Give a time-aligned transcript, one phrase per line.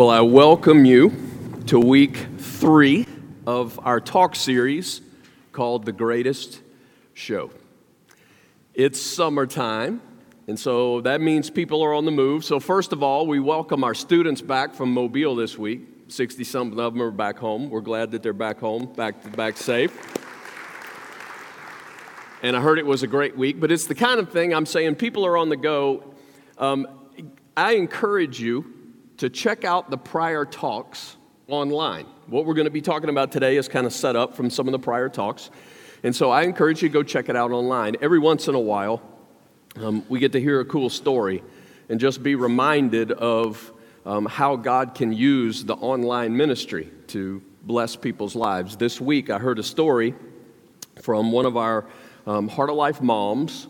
[0.00, 1.12] Well, I welcome you
[1.66, 3.06] to week three
[3.46, 5.02] of our talk series
[5.52, 6.62] called The Greatest
[7.12, 7.50] Show.
[8.72, 10.00] It's summertime,
[10.46, 12.46] and so that means people are on the move.
[12.46, 15.82] So, first of all, we welcome our students back from Mobile this week.
[16.08, 17.68] 60 something of them are back home.
[17.68, 19.94] We're glad that they're back home, back, back safe.
[22.42, 24.64] And I heard it was a great week, but it's the kind of thing I'm
[24.64, 26.14] saying people are on the go.
[26.56, 26.88] Um,
[27.54, 28.79] I encourage you
[29.20, 31.14] to check out the prior talks
[31.46, 32.06] online.
[32.26, 34.66] What we're going to be talking about today is kind of set up from some
[34.66, 35.50] of the prior talks.
[36.02, 37.96] And so I encourage you to go check it out online.
[38.00, 39.02] Every once in a while,
[39.76, 41.42] um, we get to hear a cool story
[41.90, 43.70] and just be reminded of
[44.06, 48.78] um, how God can use the online ministry to bless people's lives.
[48.78, 50.14] This week, I heard a story
[51.02, 51.84] from one of our
[52.26, 53.68] um, Heart of Life moms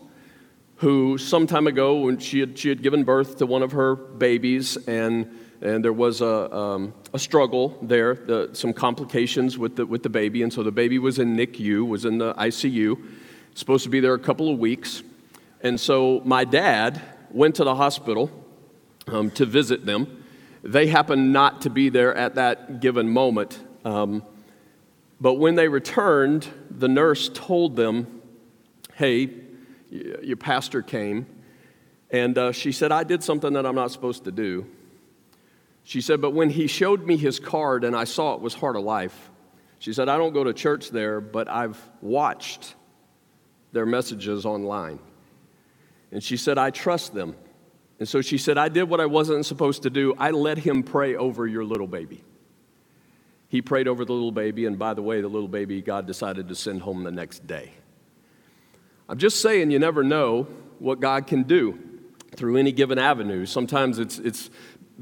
[0.81, 3.95] who, some time ago, when she had, she had given birth to one of her
[3.95, 9.85] babies, and and there was a, um, a struggle there, the, some complications with the,
[9.85, 12.99] with the baby, and so the baby was in NICU, was in the ICU,
[13.53, 15.03] supposed to be there a couple of weeks.
[15.61, 18.31] And so my dad went to the hospital
[19.05, 20.23] um, to visit them.
[20.63, 23.59] They happened not to be there at that given moment.
[23.85, 24.23] Um,
[25.19, 28.21] but when they returned, the nurse told them,
[28.95, 29.29] Hey,
[29.91, 31.25] your pastor came.
[32.09, 34.65] And uh, she said, I did something that I'm not supposed to do.
[35.83, 38.75] She said, But when he showed me his card and I saw it was Heart
[38.75, 39.29] of Life,
[39.79, 42.75] she said, I don't go to church there, but I've watched
[43.71, 44.99] their messages online.
[46.11, 47.35] And she said, I trust them.
[47.99, 50.13] And so she said, I did what I wasn't supposed to do.
[50.17, 52.23] I let him pray over your little baby.
[53.47, 56.47] He prayed over the little baby, and by the way, the little baby, God decided
[56.47, 57.73] to send home the next day.
[59.11, 60.47] I'm just saying, you never know
[60.79, 61.77] what God can do
[62.33, 63.45] through any given avenue.
[63.45, 64.49] Sometimes it's, it's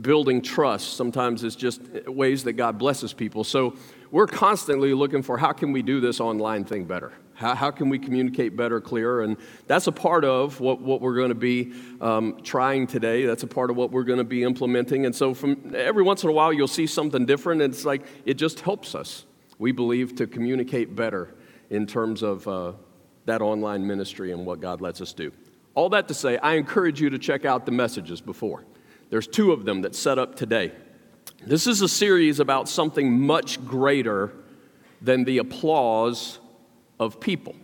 [0.01, 0.95] building trust.
[0.95, 3.43] Sometimes it's just ways that God blesses people.
[3.43, 3.75] So
[4.09, 7.13] we're constantly looking for how can we do this online thing better?
[7.35, 9.21] How, how can we communicate better, clearer?
[9.21, 9.37] And
[9.67, 13.27] that's a part of what, what we're going to be um, trying today.
[13.27, 15.05] That's a part of what we're going to be implementing.
[15.05, 17.61] And so from every once in a while, you'll see something different.
[17.61, 19.27] And it's like it just helps us,
[19.59, 21.35] we believe, to communicate better
[21.69, 22.71] in terms of uh,
[23.29, 25.31] that online ministry and what God lets us do.
[25.75, 28.65] All that to say, I encourage you to check out the messages before.
[29.09, 30.71] There's two of them that set up today.
[31.45, 34.33] This is a series about something much greater
[35.01, 36.39] than the applause
[36.99, 37.55] of people.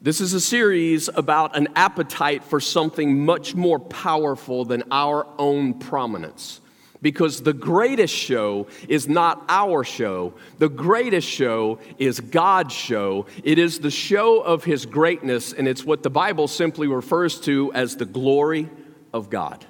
[0.00, 5.74] This is a series about an appetite for something much more powerful than our own
[5.74, 6.60] prominence.
[7.02, 10.34] Because the greatest show is not our show.
[10.58, 13.26] The greatest show is God's show.
[13.42, 17.72] It is the show of His greatness, and it's what the Bible simply refers to
[17.74, 18.70] as the glory
[19.12, 19.66] of God.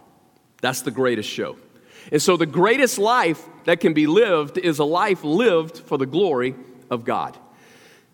[0.60, 1.56] That's the greatest show.
[2.10, 6.06] And so, the greatest life that can be lived is a life lived for the
[6.06, 6.54] glory
[6.91, 7.38] of God.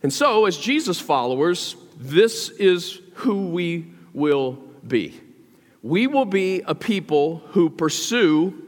[0.03, 4.53] And so, as Jesus followers, this is who we will
[4.87, 5.21] be.
[5.83, 8.68] We will be a people who pursue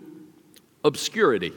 [0.84, 1.52] obscurity.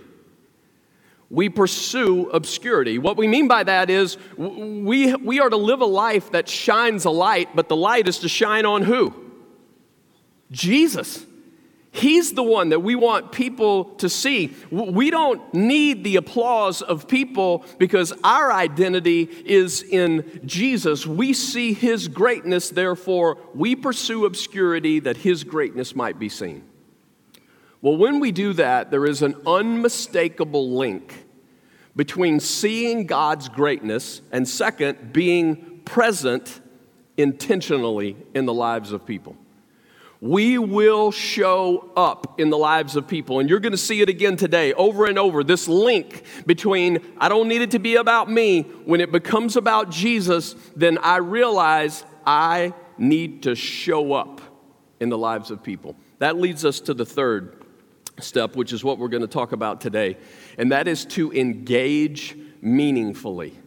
[1.30, 3.00] We pursue obscurity.
[3.00, 7.06] What we mean by that is we, we are to live a life that shines
[7.06, 9.14] a light, but the light is to shine on who?
[10.52, 11.26] Jesus.
[11.92, 14.56] He's the one that we want people to see.
[14.72, 21.06] We don't need the applause of people because our identity is in Jesus.
[21.06, 26.64] We see His greatness, therefore, we pursue obscurity that His greatness might be seen.
[27.84, 31.26] Well, when we do that, there is an unmistakable link
[31.96, 36.62] between seeing God's greatness and, second, being present
[37.18, 39.38] intentionally in the lives of people
[40.24, 43.42] we will show up in the lives of people.
[43.42, 45.44] And you're going to see it again today, over and over.
[45.44, 48.62] This link between, I don't need it to be about me.
[48.62, 54.40] When it becomes about Jesus, then I realize I need to show up
[55.02, 55.98] in the lives of people.
[56.20, 57.63] That leads us to the third
[58.20, 60.18] step, which is what we're going to talk about today,
[60.58, 63.58] and that is to engage meaningfully.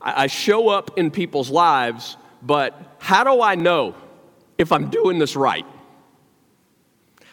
[0.00, 3.94] I show up in people's lives, but how do I know?
[4.58, 5.66] if I'm doing this right?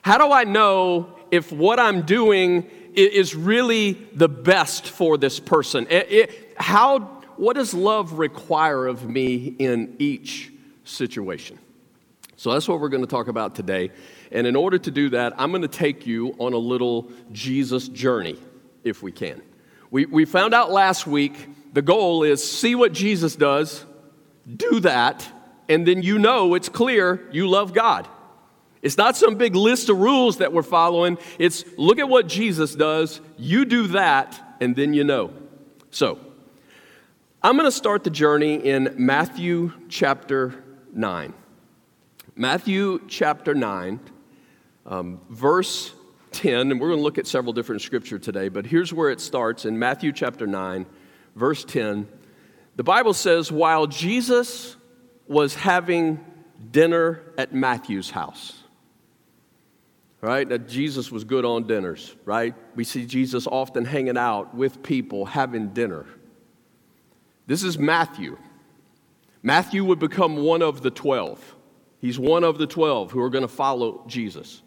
[0.02, 5.88] How do I know if what I'm doing is really the best for this person?
[5.90, 7.00] It, it, how,
[7.38, 10.52] what does love require of me in each
[10.84, 11.58] situation?
[12.36, 13.92] So that's what we're going to talk about today.
[14.34, 17.88] And in order to do that, I'm going to take you on a little Jesus
[17.88, 18.38] journey,
[18.84, 19.42] if we can.
[19.92, 23.86] We, we found out last week the goal is see what Jesus does,
[24.58, 25.26] do that,
[25.70, 28.08] and then you know it's clear you love God.
[28.82, 31.18] It's not some big list of rules that we're following.
[31.40, 35.32] It's look at what Jesus does, you do that, and then you know.
[35.92, 36.20] So,
[37.42, 41.34] I'm going to start the journey in Matthew chapter 9.
[42.36, 44.00] Matthew chapter 9,
[44.86, 45.94] um, verse
[46.32, 49.22] 10, and we're going to look at several different scripture today, but here's where it
[49.22, 50.86] starts in Matthew chapter 9,
[51.36, 52.08] verse 10.
[52.76, 54.76] The Bible says, while Jesus
[55.28, 56.20] was having
[56.72, 58.64] dinner at Matthew's house,
[60.24, 60.48] right?
[60.48, 62.56] That Jesus was good on dinners, right?
[62.76, 66.06] We see Jesus often hanging out with people having dinner.
[67.46, 68.38] This is Matthew.
[69.42, 71.56] Matthew would become one of the 12.
[72.00, 74.63] He's one of the 12 who are going to follow Jesus.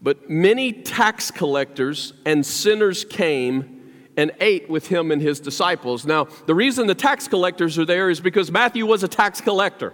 [0.00, 3.76] But many tax collectors and sinners came
[4.16, 6.06] and ate with him and his disciples.
[6.06, 9.92] Now, the reason the tax collectors are there is because Matthew was a tax collector.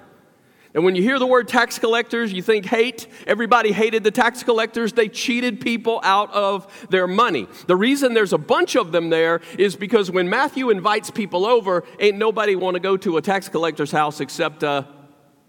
[0.75, 3.07] And when you hear the word tax collectors, you think hate.
[3.27, 4.95] Everybody hated the tax collectors.
[4.95, 7.47] They cheated people out of their money.
[7.67, 11.85] The reason there's a bunch of them there is because when Matthew invites people over,
[11.99, 14.87] ain't nobody want to go to a tax collector's house except a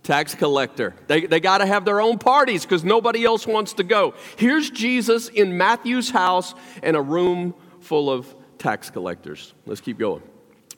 [0.03, 0.93] tax collector.
[1.07, 4.13] They, they got to have their own parties because nobody else wants to go.
[4.37, 6.53] Here's Jesus in Matthew's house
[6.83, 9.53] and a room full of tax collectors.
[9.65, 10.21] Let's keep going.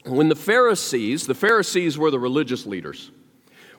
[0.05, 3.11] When the Pharisees, the Pharisees were the religious leaders,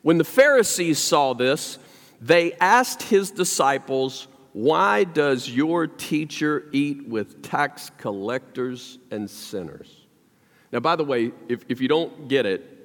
[0.02, 1.78] when the Pharisees saw this,
[2.20, 10.06] they asked his disciples, Why does your teacher eat with tax collectors and sinners?
[10.72, 12.75] Now, by the way, if, if you don't get it,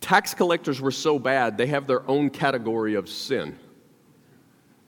[0.00, 3.58] tax collectors were so bad, they have their own category of sin.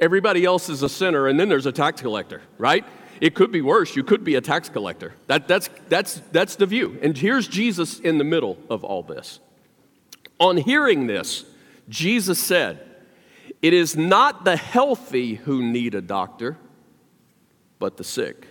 [0.00, 2.84] Everybody else is a sinner, and then there's a tax collector, right?
[3.20, 3.94] It could be worse.
[3.94, 5.14] You could be a tax collector.
[5.28, 6.98] That, that's, that's, that's the view.
[7.02, 9.38] And here's Jesus in the middle of all this.
[10.40, 11.44] On hearing this,
[11.88, 12.80] Jesus said,
[13.60, 16.56] It is not the healthy who need a doctor,
[17.78, 18.48] but the sick.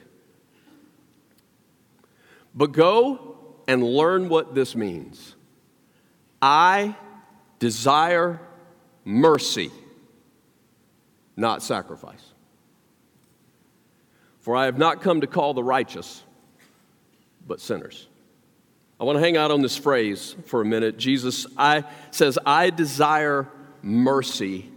[2.55, 5.35] But go and learn what this means.
[6.41, 6.95] I
[7.59, 8.39] desire
[9.05, 9.71] mercy,
[11.35, 12.23] not sacrifice.
[14.39, 16.23] For I have not come to call the righteous,
[17.47, 18.07] but sinners.
[18.99, 20.97] I want to hang out on this phrase for a minute.
[20.97, 23.47] Jesus I, says, I desire
[23.81, 24.69] mercy,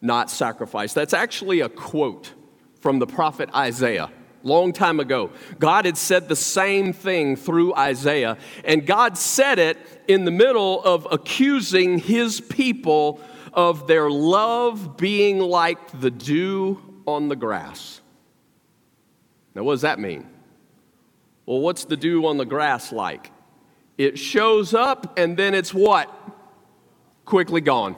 [0.00, 0.92] not sacrifice.
[0.92, 2.32] That's actually a quote
[2.80, 4.10] from the prophet Isaiah.
[4.44, 9.78] Long time ago, God had said the same thing through Isaiah, and God said it
[10.08, 13.20] in the middle of accusing his people
[13.52, 18.00] of their love being like the dew on the grass.
[19.54, 20.26] Now, what does that mean?
[21.46, 23.30] Well, what's the dew on the grass like?
[23.98, 26.10] It shows up and then it's what?
[27.24, 27.94] Quickly gone.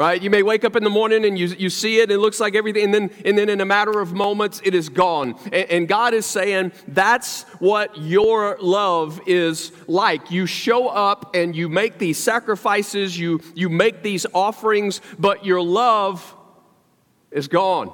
[0.00, 0.22] Right?
[0.22, 2.54] You may wake up in the morning and you, you see it, it looks like
[2.54, 5.34] everything, and then, and then in a matter of moments, it is gone.
[5.52, 10.30] And, and God is saying, that's what your love is like.
[10.30, 15.60] You show up and you make these sacrifices, you, you make these offerings, but your
[15.60, 16.34] love
[17.30, 17.92] is gone.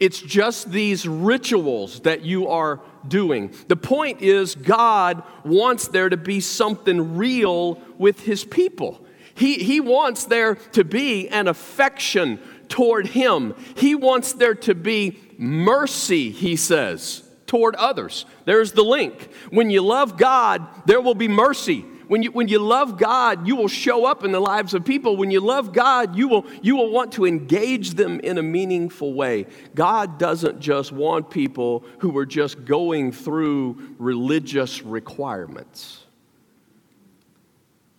[0.00, 3.54] It's just these rituals that you are doing.
[3.68, 9.06] The point is, God wants there to be something real with His people.
[9.34, 13.54] He, he wants there to be an affection toward Him.
[13.76, 18.24] He wants there to be mercy, He says, toward others.
[18.44, 19.30] There's the link.
[19.50, 21.84] When you love God, there will be mercy.
[22.08, 25.16] When you, when you love God, you will show up in the lives of people.
[25.16, 29.14] When you love God, you will, you will want to engage them in a meaningful
[29.14, 29.46] way.
[29.74, 36.01] God doesn't just want people who are just going through religious requirements.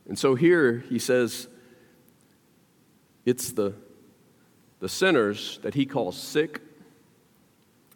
[0.07, 1.48] And so here he says,
[3.25, 3.74] it's the,
[4.79, 6.62] the sinners that he calls sick,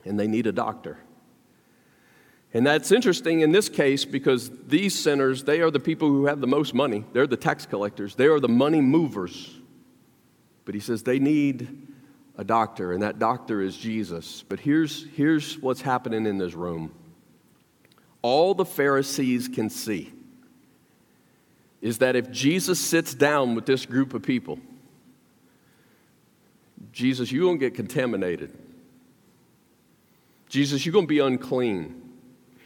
[0.06, 0.98] and they need a doctor.
[2.54, 6.40] And that's interesting in this case because these sinners, they are the people who have
[6.40, 7.04] the most money.
[7.12, 9.54] They're the tax collectors, they are the money movers.
[10.66, 11.88] But he says they need
[12.38, 14.44] a doctor, and that doctor is Jesus.
[14.48, 16.94] But here's, here's what's happening in this room
[18.22, 20.12] all the Pharisees can see
[21.82, 24.60] is that if Jesus sits down with this group of people,
[26.92, 28.52] Jesus, you're going to get contaminated.
[30.50, 32.02] Jesus, you're going to be unclean.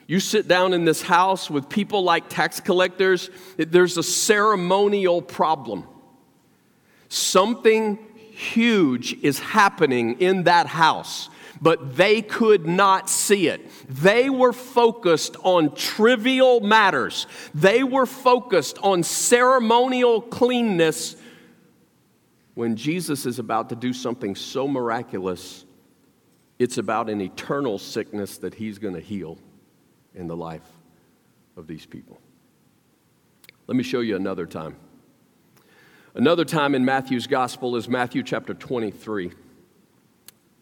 [0.07, 5.85] You sit down in this house with people like tax collectors, there's a ceremonial problem.
[7.09, 7.97] Something
[8.31, 11.29] huge is happening in that house,
[11.61, 13.69] but they could not see it.
[13.87, 21.15] They were focused on trivial matters, they were focused on ceremonial cleanness
[22.53, 25.65] when Jesus is about to do something so miraculous,
[26.59, 29.37] it's about an eternal sickness that he's going to heal
[30.13, 30.67] in the life
[31.55, 32.19] of these people.
[33.67, 34.75] Let me show you another time.
[36.13, 39.31] Another time in Matthew's gospel is Matthew chapter 23.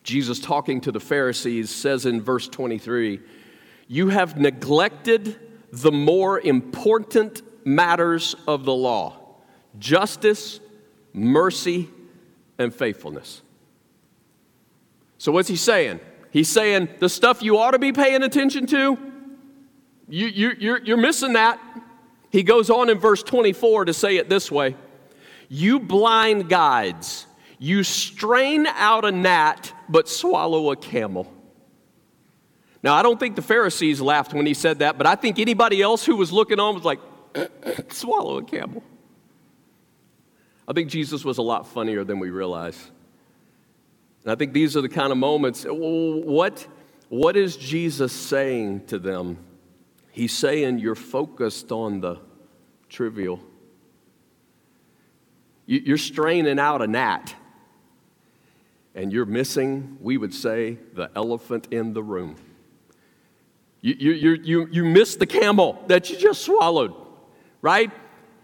[0.10, 3.20] Jesus, talking to the Pharisees, says in verse 23
[3.88, 5.40] You have neglected
[5.72, 9.18] the more important matters of the law
[9.78, 10.60] justice,
[11.14, 11.90] mercy,
[12.58, 13.44] and faithfulness.
[15.20, 16.00] So, what's he saying?
[16.32, 18.98] He's saying the stuff you ought to be paying attention to,
[20.08, 21.60] you, you, you're, you're missing that.
[22.32, 24.76] He goes on in verse 24 to say it this way
[25.50, 27.28] You blind guides,
[27.60, 31.32] you strain out a gnat but swallow a camel.
[32.82, 35.82] Now, I don't think the Pharisees laughed when he said that, but I think anybody
[35.82, 37.00] else who was looking on was like,
[37.90, 38.84] swallow a camel.
[40.68, 42.80] I think Jesus was a lot funnier than we realize.
[44.24, 45.66] And I think these are the kind of moments.
[45.68, 46.66] What,
[47.10, 49.38] what is Jesus saying to them?
[50.12, 52.20] He's saying you're focused on the
[52.88, 53.42] trivial.
[55.66, 57.36] You're straining out a gnat,
[58.96, 62.36] and you're missing, we would say, the elephant in the room.
[63.82, 66.94] You, you, you, you, you miss the camel that you just swallowed,
[67.62, 67.92] right?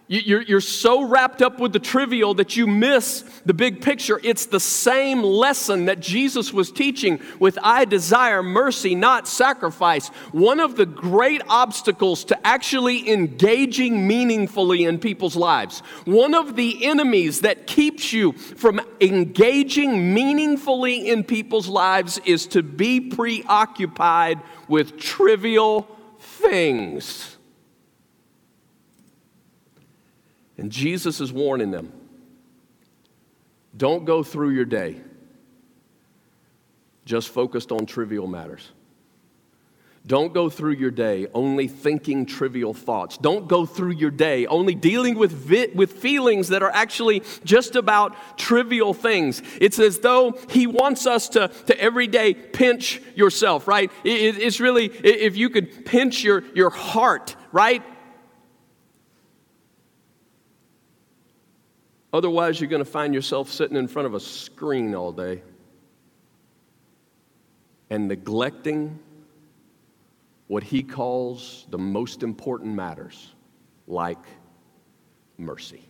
[0.07, 4.21] You're, you're so wrapped up with the trivial that you miss the big picture.
[4.23, 10.09] It's the same lesson that Jesus was teaching with I desire mercy, not sacrifice.
[10.31, 16.85] One of the great obstacles to actually engaging meaningfully in people's lives, one of the
[16.85, 24.99] enemies that keeps you from engaging meaningfully in people's lives is to be preoccupied with
[24.99, 25.87] trivial
[26.19, 27.34] things.
[30.57, 31.91] And Jesus is warning them
[33.75, 35.01] don't go through your day
[37.03, 38.71] just focused on trivial matters.
[40.07, 43.17] Don't go through your day only thinking trivial thoughts.
[43.17, 47.75] Don't go through your day only dealing with, vi- with feelings that are actually just
[47.75, 49.41] about trivial things.
[49.59, 53.91] It's as though He wants us to, to every day pinch yourself, right?
[54.03, 57.83] It, it's really, if you could pinch your, your heart, right?
[62.15, 65.41] Otherwise, you're going to find yourself sitting in front of a screen all day
[67.89, 68.97] and neglecting
[70.47, 73.33] what he calls the most important matters,
[73.85, 74.23] like
[75.37, 75.89] mercy.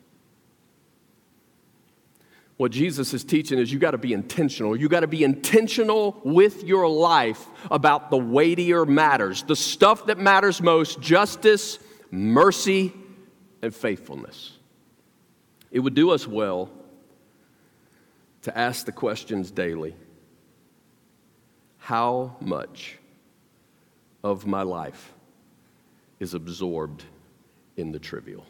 [2.58, 4.76] What Jesus is teaching is you got to be intentional.
[4.76, 10.18] You got to be intentional with your life about the weightier matters, the stuff that
[10.18, 11.78] matters most justice,
[12.10, 12.94] mercy,
[13.62, 14.55] and faithfulness.
[15.76, 16.72] It would do us well
[18.44, 19.94] to ask the questions daily
[21.80, 22.98] How much
[24.24, 25.14] of my life
[26.22, 27.04] is absorbed
[27.76, 28.46] in the trivial?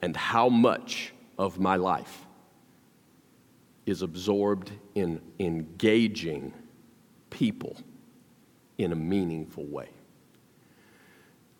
[0.00, 2.26] And how much of my life
[3.86, 6.52] is absorbed in engaging
[7.28, 7.76] people
[8.78, 9.88] in a meaningful way?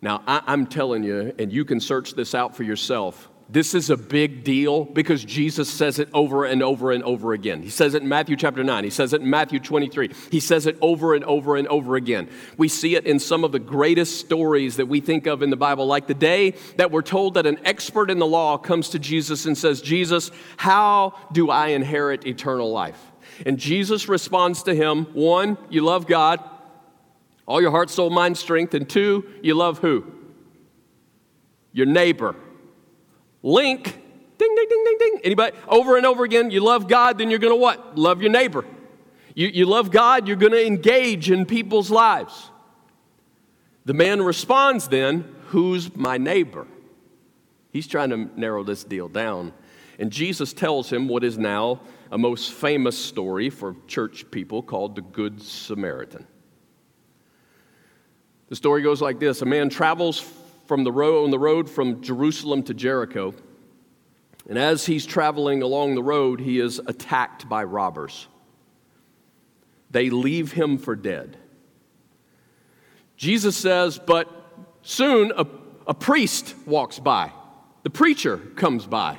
[0.01, 3.27] Now, I, am telling you, and you can search this out for yourself.
[3.51, 7.61] This is a big deal because Jesus says it over and over and over again.
[7.61, 8.85] He says it in Matthew chapter 9.
[8.85, 10.09] He says it in Matthew 23.
[10.31, 12.29] He says it over and over and over again.
[12.55, 15.57] We see it in some of the greatest stories that we think of in the
[15.57, 18.99] Bible, like the day that we're told that an expert in the law comes to
[18.99, 23.11] Jesus and says, Jesus, how do I inherit eternal life?
[23.45, 26.39] And Jesus responds to him one, you love God,
[27.45, 30.09] all your heart, soul, mind, strength, and two, you love who?
[31.73, 32.33] Your neighbor
[33.43, 33.83] Link,
[34.37, 35.21] ding, ding, ding, ding, ding.
[35.23, 35.57] Anybody?
[35.67, 37.97] Over and over again, you love God, then you're going to what?
[37.97, 38.65] Love your neighbor.
[39.33, 42.49] You, you love God, you're going to engage in people's lives.
[43.85, 46.67] The man responds then, Who's my neighbor?
[47.71, 49.53] He's trying to narrow this deal down.
[49.99, 51.81] And Jesus tells him what is now
[52.11, 56.27] a most famous story for church people called the Good Samaritan.
[58.49, 60.19] The story goes like this A man travels
[60.65, 63.33] from the road, on the road from Jerusalem to Jericho.
[64.49, 68.27] And as he's traveling along the road, he is attacked by robbers.
[69.91, 71.37] They leave him for dead.
[73.17, 74.29] Jesus says, But
[74.81, 75.45] soon a,
[75.85, 77.31] a priest walks by,
[77.83, 79.17] the preacher comes by.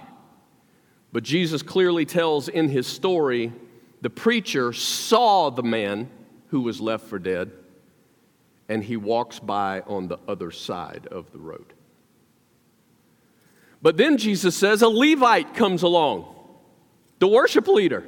[1.12, 3.52] But Jesus clearly tells in his story
[4.00, 6.10] the preacher saw the man
[6.48, 7.52] who was left for dead
[8.72, 11.74] and he walks by on the other side of the road.
[13.82, 16.34] But then Jesus says a Levite comes along.
[17.18, 18.02] the worship leader.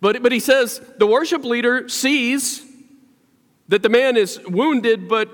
[0.00, 2.66] But, but he says the worship leader sees
[3.68, 5.30] that the man is wounded, but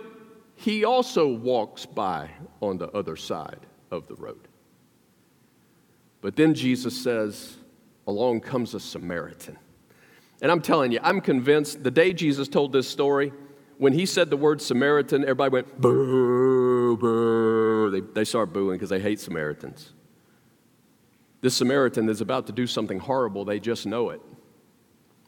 [0.57, 2.29] he also walks by
[2.61, 3.61] on the other side
[3.91, 4.47] of the road.
[6.21, 7.57] But then Jesus says,
[8.07, 9.57] Along comes a Samaritan.
[10.43, 13.33] And I'm telling you, I'm convinced the day Jesus told this story,
[13.79, 17.91] when he said the word Samaritan, everybody went, boo, boo.
[17.91, 19.93] They, they start booing because they hate Samaritans.
[21.41, 24.21] This Samaritan is about to do something horrible, they just know it.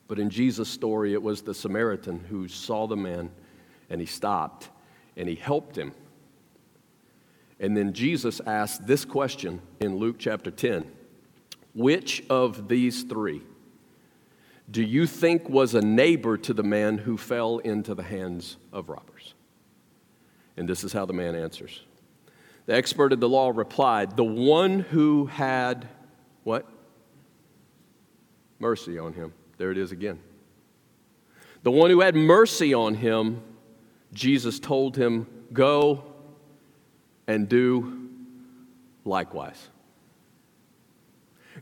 [0.09, 3.31] But in Jesus' story, it was the Samaritan who saw the man
[3.91, 4.71] and he stopped
[5.17, 5.93] and he helped him.
[7.61, 10.91] And then Jesus asked this question in Luke chapter 10
[11.75, 13.43] Which of these three
[14.71, 18.89] do you think was a neighbor to the man who fell into the hands of
[18.89, 19.35] robbers?
[20.57, 21.83] And this is how the man answers.
[22.67, 25.89] The expert of the law replied, The one who had
[26.45, 26.67] what?
[28.59, 29.33] Mercy on him.
[29.57, 30.19] There it is again.
[31.63, 33.43] The one who had mercy on him,
[34.13, 36.05] Jesus told him, Go
[37.27, 38.11] and do
[39.05, 39.69] likewise.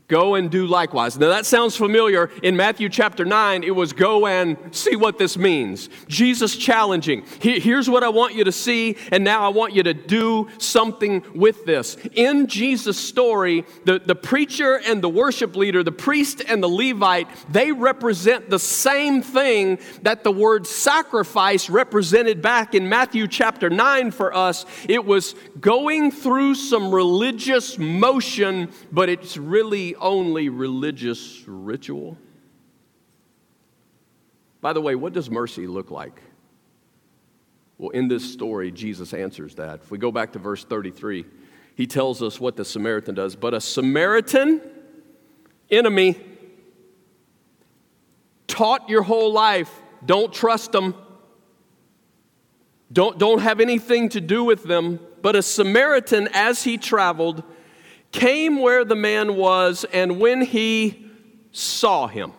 [0.07, 1.19] Go and do likewise.
[1.19, 2.29] Now that sounds familiar.
[2.41, 5.89] In Matthew chapter 9, it was go and see what this means.
[6.07, 7.25] Jesus challenging.
[7.41, 11.25] Here's what I want you to see, and now I want you to do something
[11.35, 11.97] with this.
[12.13, 17.27] In Jesus' story, the, the preacher and the worship leader, the priest and the Levite,
[17.51, 24.11] they represent the same thing that the word sacrifice represented back in Matthew chapter 9
[24.11, 24.65] for us.
[24.87, 32.17] It was going through some religious motion, but it's really only religious ritual?
[34.61, 36.21] By the way, what does mercy look like?
[37.77, 39.81] Well, in this story, Jesus answers that.
[39.83, 41.25] If we go back to verse 33,
[41.75, 43.35] he tells us what the Samaritan does.
[43.35, 44.61] But a Samaritan
[45.69, 46.17] enemy
[48.47, 49.71] taught your whole life
[50.05, 50.95] don't trust them,
[52.91, 54.99] don't, don't have anything to do with them.
[55.21, 57.43] But a Samaritan, as he traveled,
[58.11, 61.09] came where the man was, and when he
[61.51, 62.33] saw him,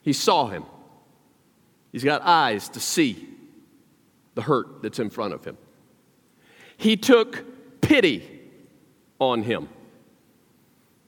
[0.00, 0.64] he saw him.
[1.92, 3.28] He's got eyes to see
[4.34, 5.58] the hurt that's in front of him.
[6.76, 7.44] He took
[7.80, 8.28] pity
[9.18, 9.68] on him.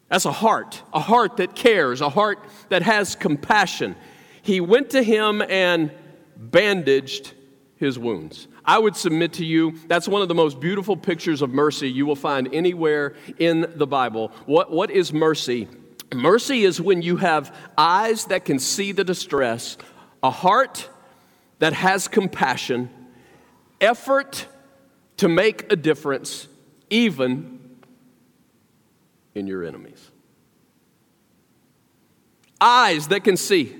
[0.08, 3.96] That's a heart, a heart that cares, a heart that has compassion.
[4.42, 5.90] He went to him and
[6.36, 7.32] bandaged
[7.76, 8.46] his wounds.
[8.64, 12.06] I would submit to you that's one of the most beautiful pictures of mercy you
[12.06, 14.32] will find anywhere in the Bible.
[14.46, 15.68] What, what is mercy?
[16.14, 19.76] Mercy is when you have eyes that can see the distress,
[20.22, 20.88] a heart
[21.58, 22.88] that has compassion,
[23.80, 24.46] effort
[25.18, 26.48] to make a difference,
[26.88, 27.60] even
[29.34, 30.10] in your enemies.
[32.60, 33.74] Eyes that can see,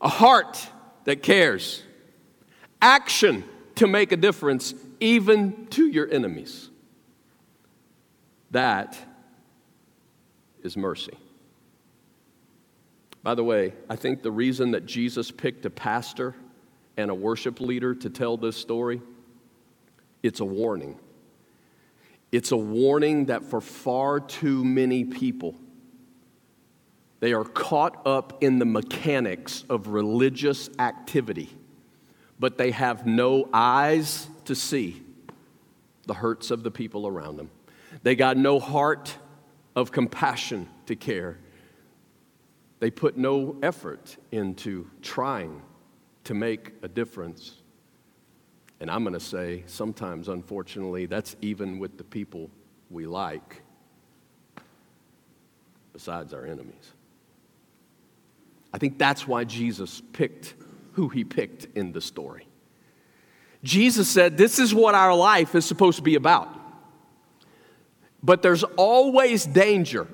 [0.00, 0.68] a heart
[1.04, 1.82] that cares,
[2.80, 3.44] action
[3.80, 6.68] to make a difference even to your enemies.
[8.50, 8.94] That
[10.62, 11.16] is mercy.
[13.22, 16.34] By the way, I think the reason that Jesus picked a pastor
[16.98, 19.00] and a worship leader to tell this story,
[20.22, 20.98] it's a warning.
[22.32, 25.54] It's a warning that for far too many people,
[27.20, 31.56] they are caught up in the mechanics of religious activity
[32.40, 35.02] but they have no eyes to see
[36.06, 37.50] the hurts of the people around them.
[38.02, 39.14] They got no heart
[39.76, 41.38] of compassion to care.
[42.80, 45.60] They put no effort into trying
[46.24, 47.56] to make a difference.
[48.80, 52.48] And I'm going to say, sometimes, unfortunately, that's even with the people
[52.88, 53.62] we like,
[55.92, 56.92] besides our enemies.
[58.72, 60.54] I think that's why Jesus picked
[60.92, 62.46] who he picked in the story.
[63.62, 66.48] Jesus said, This is what our life is supposed to be about.
[68.22, 70.06] But there's always danger.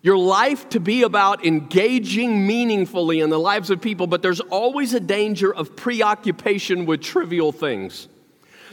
[0.00, 4.94] Your life to be about engaging meaningfully in the lives of people, but there's always
[4.94, 8.08] a danger of preoccupation with trivial things.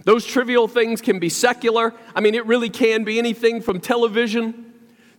[0.03, 1.93] Those trivial things can be secular.
[2.13, 4.73] I mean, it really can be anything from television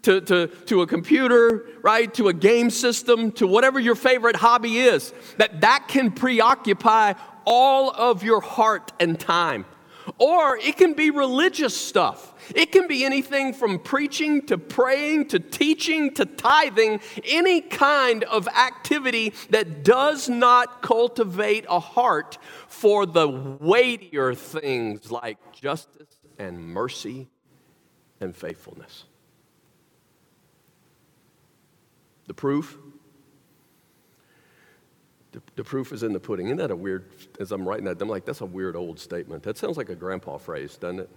[0.07, 4.79] to, to, to a computer, right, to a game system, to whatever your favorite hobby
[4.79, 7.15] is, that that can preoccupy
[7.45, 9.67] all of your heart and time.
[10.19, 12.35] Or it can be religious stuff.
[12.55, 18.47] It can be anything from preaching to praying to teaching to tithing, any kind of
[18.47, 22.39] activity that does not cultivate a heart
[22.69, 27.27] for the weightier things like justice and mercy
[28.21, 29.07] and faithfulness.
[32.27, 32.79] The proof?
[35.33, 36.47] The, the, proof is in the pudding.
[36.47, 39.43] Isn't that a weird, as I'm writing that, I'm like, that's a weird old statement.
[39.43, 41.11] That sounds like a grandpa phrase, doesn't it?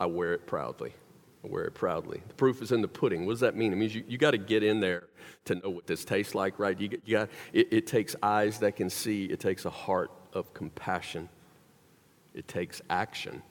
[0.00, 0.94] I wear it proudly.
[1.44, 2.22] I wear it proudly.
[2.28, 3.26] The proof is in the pudding.
[3.26, 3.72] What does that mean?
[3.72, 5.04] It means you, you got to get in there
[5.44, 6.78] to know what this tastes like, right?
[6.80, 10.52] You, you got, it, it takes eyes that can see, it takes a heart of
[10.54, 11.28] compassion,
[12.34, 13.42] it takes action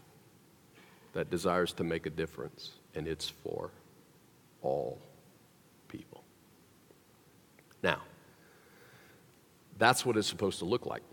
[1.14, 3.72] that desires to make a difference, and it's for
[4.62, 5.00] all.
[7.86, 8.02] Now,
[9.78, 11.04] that's what it's supposed to look like.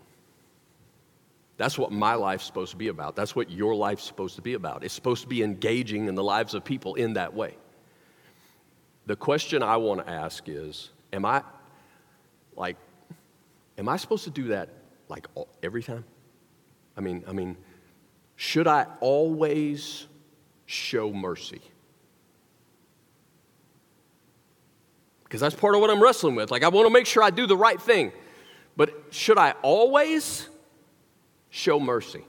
[1.58, 3.14] That's what my life's supposed to be about.
[3.14, 4.82] That's what your life's supposed to be about.
[4.82, 7.58] It's supposed to be engaging in the lives of people in that way.
[9.04, 11.42] The question I want to ask is Am I,
[12.56, 12.78] like,
[13.76, 14.70] am I supposed to do that,
[15.10, 15.26] like,
[15.62, 16.06] every time?
[16.96, 17.54] I mean, I mean,
[18.36, 20.06] should I always
[20.64, 21.60] show mercy?
[25.32, 26.50] Because that's part of what I'm wrestling with.
[26.50, 28.12] Like, I want to make sure I do the right thing.
[28.76, 30.46] But should I always
[31.48, 32.22] show mercy?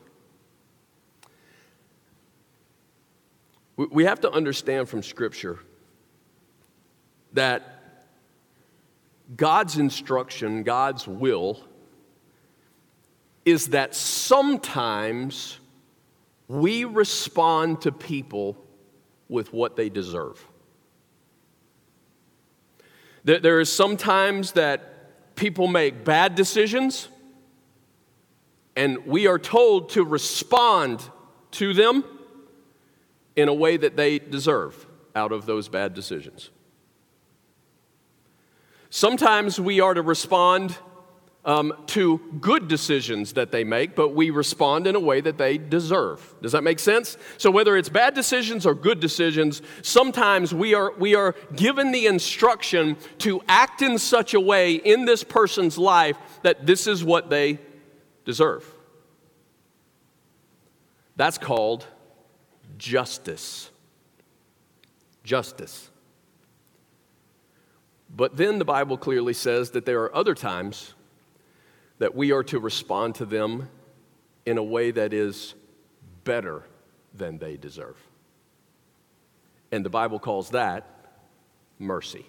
[3.75, 5.59] We have to understand from Scripture
[7.33, 7.83] that
[9.35, 11.59] God's instruction, God's will,
[13.43, 15.59] is that sometimes
[16.47, 18.55] we respond to people
[19.27, 20.41] with what they deserve.
[23.23, 27.07] There is sometimes that people make bad decisions,
[28.75, 31.01] and we are told to respond
[31.51, 32.03] to them
[33.35, 36.49] in a way that they deserve out of those bad decisions.
[38.89, 40.77] Sometimes we are to respond
[41.45, 45.57] um, to good decisions that they make, but we respond in a way that they
[45.57, 46.35] deserve.
[46.41, 47.17] Does that make sense?
[47.37, 52.07] So, whether it's bad decisions or good decisions, sometimes we are, we are given the
[52.07, 57.29] instruction to act in such a way in this person's life that this is what
[57.29, 57.59] they
[58.23, 58.65] deserve.
[61.17, 61.85] That's called
[62.77, 63.69] justice.
[65.23, 65.89] Justice.
[68.15, 70.93] But then the Bible clearly says that there are other times
[72.03, 73.69] that we are to respond to them
[74.45, 75.55] in a way that is
[76.25, 76.63] better
[77.13, 77.95] than they deserve.
[79.71, 80.85] And the Bible calls that
[81.79, 82.25] mercy.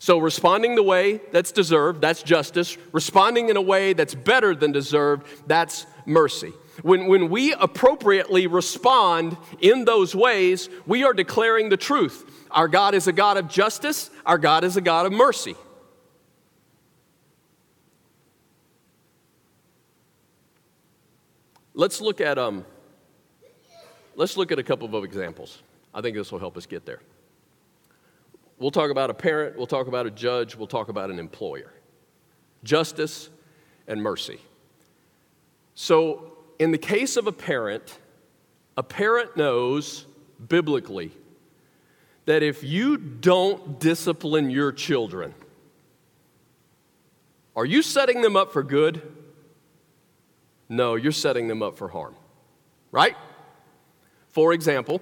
[0.00, 2.76] So, responding the way that's deserved, that's justice.
[2.92, 6.52] Responding in a way that's better than deserved, that's mercy.
[6.82, 12.30] When, when we appropriately respond in those ways, we are declaring the truth.
[12.50, 15.56] Our God is a God of justice, our God is a God of mercy.
[21.78, 22.64] Let's look at um,
[24.14, 25.62] let's look at a couple of examples.
[25.92, 27.00] I think this will help us get there.
[28.58, 31.70] We'll talk about a parent, we'll talk about a judge, we'll talk about an employer.
[32.64, 33.28] Justice
[33.86, 34.40] and mercy.
[35.74, 37.98] So, in the case of a parent,
[38.78, 40.06] a parent knows
[40.48, 41.12] biblically
[42.24, 45.34] that if you don't discipline your children,
[47.54, 49.02] are you setting them up for good?
[50.68, 52.14] No, you're setting them up for harm,
[52.90, 53.16] right?
[54.28, 55.00] For example,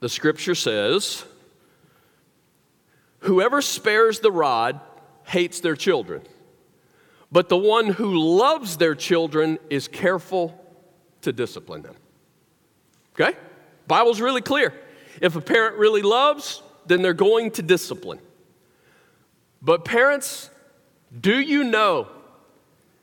[0.00, 1.24] the scripture says,
[3.20, 4.80] Whoever spares the rod
[5.24, 6.22] hates their children,
[7.32, 10.60] but the one who loves their children is careful
[11.22, 11.94] to discipline them.
[13.14, 13.36] Okay?
[13.86, 14.74] Bible's really clear.
[15.20, 18.18] If a parent really loves, then they're going to discipline.
[19.62, 20.50] But parents,
[21.18, 22.08] do you know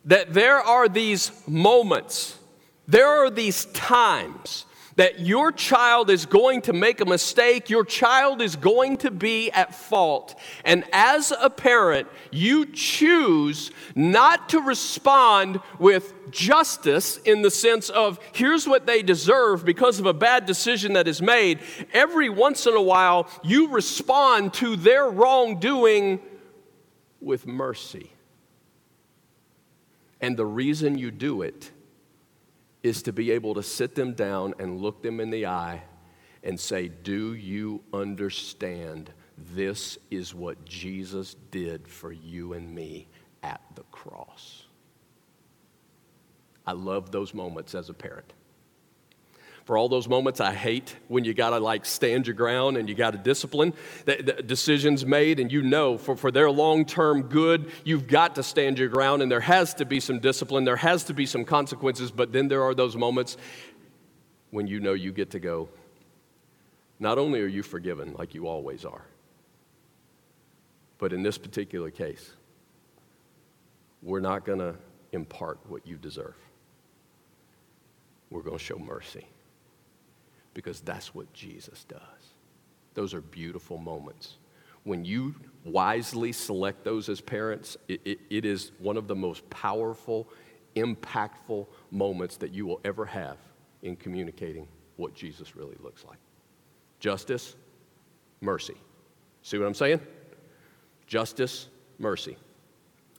[0.06, 2.38] that there are these moments,
[2.88, 8.42] there are these times that your child is going to make a mistake, your child
[8.42, 10.38] is going to be at fault.
[10.66, 18.20] And as a parent, you choose not to respond with justice in the sense of
[18.34, 21.60] here's what they deserve because of a bad decision that is made.
[21.94, 26.20] Every once in a while, you respond to their wrongdoing
[27.20, 28.12] with mercy.
[30.22, 31.72] And the reason you do it
[32.84, 35.82] is to be able to sit them down and look them in the eye
[36.44, 39.12] and say, Do you understand
[39.56, 43.08] this is what Jesus did for you and me
[43.44, 44.66] at the cross?
[46.66, 48.34] I love those moments as a parent
[49.66, 52.90] for all those moments I hate when you got to like stand your ground and
[52.90, 53.74] you got to discipline
[54.46, 58.90] decisions made and you know for, for their long-term good you've got to stand your
[58.90, 62.32] ground and there has to be some discipline there has to be some consequences but
[62.32, 63.38] then there are those moments
[64.50, 65.70] when you know you get to go
[67.00, 69.06] not only are you forgiven like you always are
[71.02, 72.32] But in this particular case,
[74.04, 74.76] we're not going to
[75.12, 76.36] impart what you deserve.
[78.30, 79.26] We're going to show mercy
[80.54, 82.00] because that's what Jesus does.
[82.94, 84.38] Those are beautiful moments.
[84.84, 89.48] When you wisely select those as parents, it, it, it is one of the most
[89.50, 90.28] powerful,
[90.76, 93.38] impactful moments that you will ever have
[93.84, 96.18] in communicating what Jesus really looks like.
[97.00, 97.56] Justice,
[98.42, 98.76] mercy.
[99.44, 100.02] See what I'm saying?
[101.08, 102.38] Justice, mercy.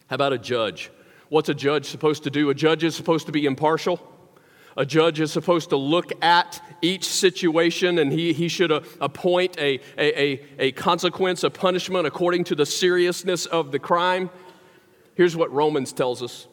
[0.09, 0.91] How about a judge?
[1.29, 2.51] What's a judge supposed to do?
[2.51, 4.01] A judge is supposed to be impartial.
[4.77, 9.81] A judge is supposed to look at each situation and he, he should appoint a,
[9.99, 14.31] a, a, a consequence, a punishment according to the seriousness of the crime.
[15.15, 16.47] Here's what Romans tells us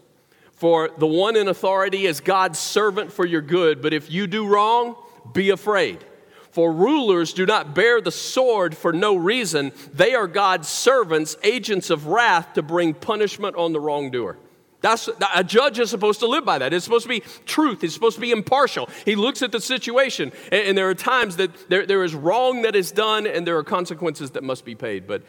[0.52, 4.48] For the one in authority is God's servant for your good, but if you do
[4.48, 4.96] wrong,
[5.34, 6.04] be afraid.
[6.52, 9.72] For rulers do not bear the sword for no reason.
[9.94, 14.38] They are God's servants, agents of wrath to bring punishment on the wrongdoer.
[14.82, 16.74] That's, a judge is supposed to live by that.
[16.74, 17.84] It's supposed to be truth.
[17.84, 18.90] It's supposed to be impartial.
[19.04, 22.62] He looks at the situation, and, and there are times that there, there is wrong
[22.62, 25.06] that is done, and there are consequences that must be paid.
[25.06, 25.24] But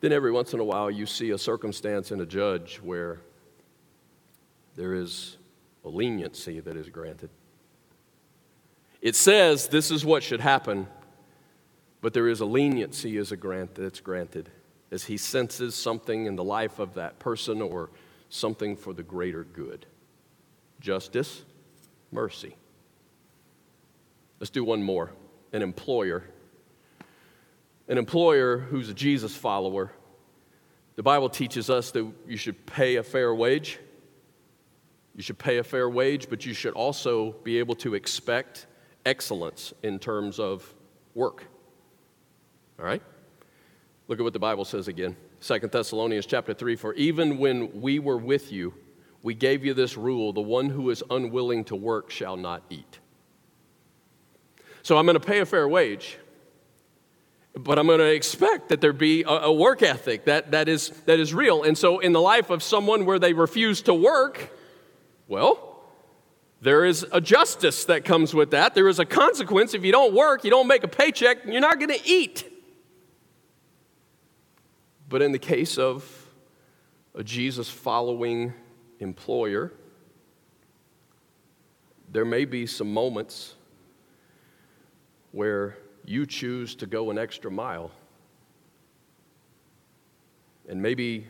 [0.00, 3.20] then every once in a while, you see a circumstance in a judge where
[4.76, 5.38] there is
[5.84, 7.30] a leniency that is granted.
[9.00, 10.86] It says this is what should happen,
[12.02, 14.50] but there is a leniency as a grant that's granted
[14.90, 17.90] as he senses something in the life of that person or
[18.28, 19.86] something for the greater good.
[20.80, 21.42] Justice,
[22.12, 22.56] mercy.
[24.40, 25.12] Let's do one more.
[25.52, 26.24] An employer.
[27.88, 29.92] An employer who's a Jesus follower.
[30.96, 33.78] The Bible teaches us that you should pay a fair wage.
[35.14, 38.66] You should pay a fair wage, but you should also be able to expect
[39.04, 40.74] excellence in terms of
[41.14, 41.44] work.
[42.78, 43.02] All right?
[44.06, 45.16] Look at what the Bible says again.
[45.40, 48.74] Second Thessalonians chapter 3 For even when we were with you,
[49.22, 52.98] we gave you this rule the one who is unwilling to work shall not eat.
[54.82, 56.18] So I'm going to pay a fair wage,
[57.54, 60.90] but I'm going to expect that there be a, a, work ethic that, that, is,
[61.06, 61.62] that is real.
[61.62, 64.50] And so, in the life of someone where they refuse to work,
[65.26, 65.82] well,
[66.60, 68.74] there is a justice that comes with that.
[68.74, 69.74] There is a consequence.
[69.74, 72.50] If you don't work, you don't make a paycheck, you're not going to eat.
[75.08, 76.04] But in the case of
[77.14, 78.52] a Jesus following
[79.00, 79.72] employer,
[82.12, 83.54] there may be some moments
[85.32, 87.90] where you choose to go an extra mile.
[90.68, 91.26] And maybe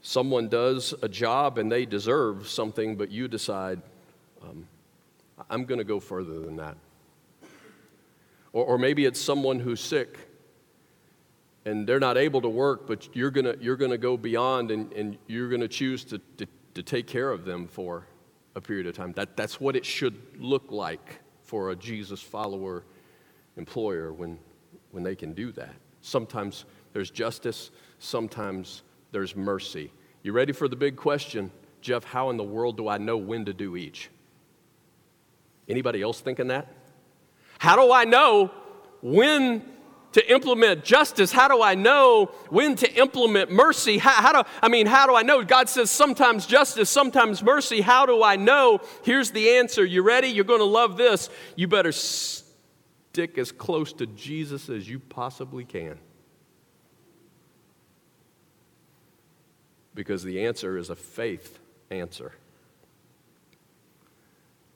[0.00, 3.82] someone does a job and they deserve something, but you decide,
[4.42, 4.66] um,
[5.50, 6.76] I'm going to go further than that.
[8.54, 10.29] Or, or maybe it's someone who's sick
[11.64, 15.18] and they're not able to work, but you're going you're gonna go beyond and, and
[15.26, 18.06] you're going to choose to, to, to take care of them for
[18.54, 19.12] a period of time.
[19.12, 22.84] That, that's what it should look like for a Jesus follower
[23.56, 24.38] employer when,
[24.90, 25.74] when they can do that.
[26.00, 29.92] Sometimes there's justice, sometimes there's mercy.
[30.22, 31.50] You ready for the big question?
[31.80, 34.10] Jeff, how in the world do I know when to do each?
[35.68, 36.68] Anybody else thinking that?
[37.58, 38.50] How do I know
[39.02, 39.62] when
[40.12, 41.32] to implement justice?
[41.32, 43.98] How do I know when to implement mercy?
[43.98, 45.44] How, how, do I mean, how do I know?
[45.44, 47.80] God says sometimes justice, sometimes mercy.
[47.80, 48.80] How do I know?
[49.04, 49.84] Here's the answer.
[49.84, 50.28] You ready?
[50.28, 51.30] You're going to love this.
[51.56, 55.98] You better stick as close to Jesus as you possibly can.
[59.94, 61.58] Because the answer is a faith
[61.90, 62.32] answer.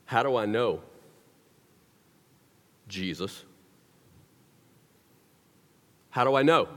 [0.05, 0.83] How do I know?
[2.89, 3.45] Jesus.
[6.15, 6.69] How do I know?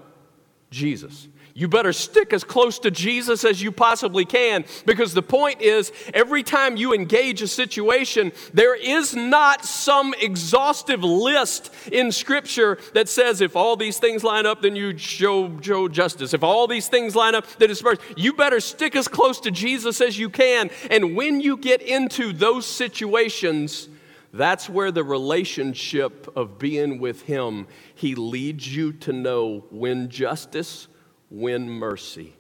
[0.72, 1.28] Jesus.
[1.54, 5.92] You better stick as close to Jesus as you possibly can because the point is
[6.12, 13.10] every time you engage a situation, there is not some exhaustive list in Scripture that
[13.10, 16.34] says if all these things line up, then you show, show justice.
[16.34, 18.02] If all these things line up, then it's first.
[18.16, 20.72] You better stick as close to Jesus as you can.
[20.90, 23.88] And when you get into those situations,
[24.34, 30.88] that's where the relationship of being with Him, He leads you to know when justice,
[31.30, 32.36] when mercy.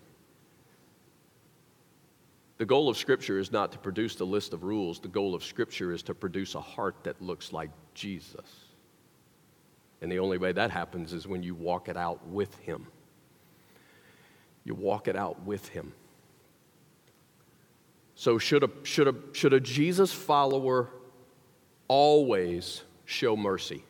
[2.58, 5.00] The goal of Scripture is not to produce the list of rules.
[5.00, 8.66] The goal of Scripture is to produce a heart that looks like Jesus.
[10.02, 12.88] And the only way that happens is when you walk it out with Him.
[14.64, 15.94] You walk it out with Him.
[18.16, 20.90] So, should a, should a, should a Jesus follower
[21.88, 23.84] always show mercy?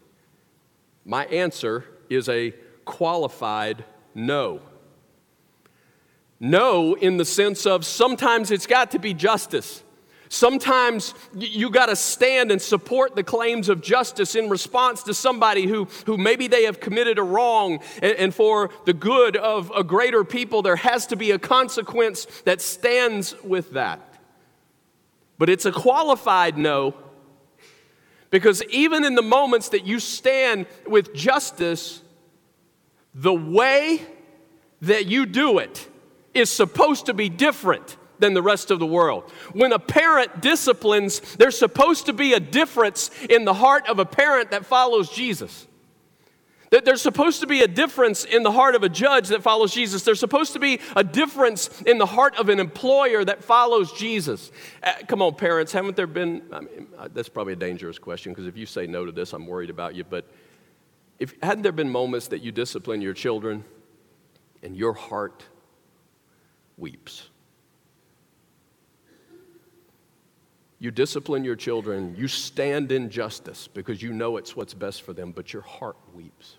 [1.06, 2.54] My answer is a
[2.86, 3.84] qualified
[4.14, 4.62] No.
[6.40, 9.84] No, in the sense of sometimes it's got to be justice.
[10.30, 15.66] Sometimes you got to stand and support the claims of justice in response to somebody
[15.68, 19.84] who, who maybe they have committed a wrong, and, and, for the good of a
[19.84, 24.02] greater people, there has to be a consequence that stands with that.
[25.38, 26.96] But it's a qualified no,
[28.30, 32.02] because even in the moments that you stand with justice,
[33.14, 34.02] the way
[34.82, 35.88] that you do it
[36.34, 39.32] is supposed to be different than the rest of the world.
[39.54, 44.06] When a parent disciplines, there's supposed to be a difference in the heart of a
[44.06, 45.68] parent that follows Jesus.
[46.70, 49.74] That there's supposed to be a difference in the heart of a judge that follows
[49.74, 50.04] Jesus.
[50.04, 54.52] There's supposed to be a difference in the heart of an employer that follows Jesus.
[54.84, 56.44] Uh, come on, parents, haven't there been?
[56.52, 59.32] I mean, uh, that's probably a dangerous question because if you say no to this,
[59.32, 60.04] I'm worried about you.
[60.04, 60.26] But
[61.20, 63.64] if hadn't there been moments that you discipline your children
[64.62, 65.46] and your heart
[66.78, 67.30] weeps?
[70.80, 75.14] You discipline your children, you stand in justice because you know it's what's best for
[75.14, 76.58] them, but your heart weeps.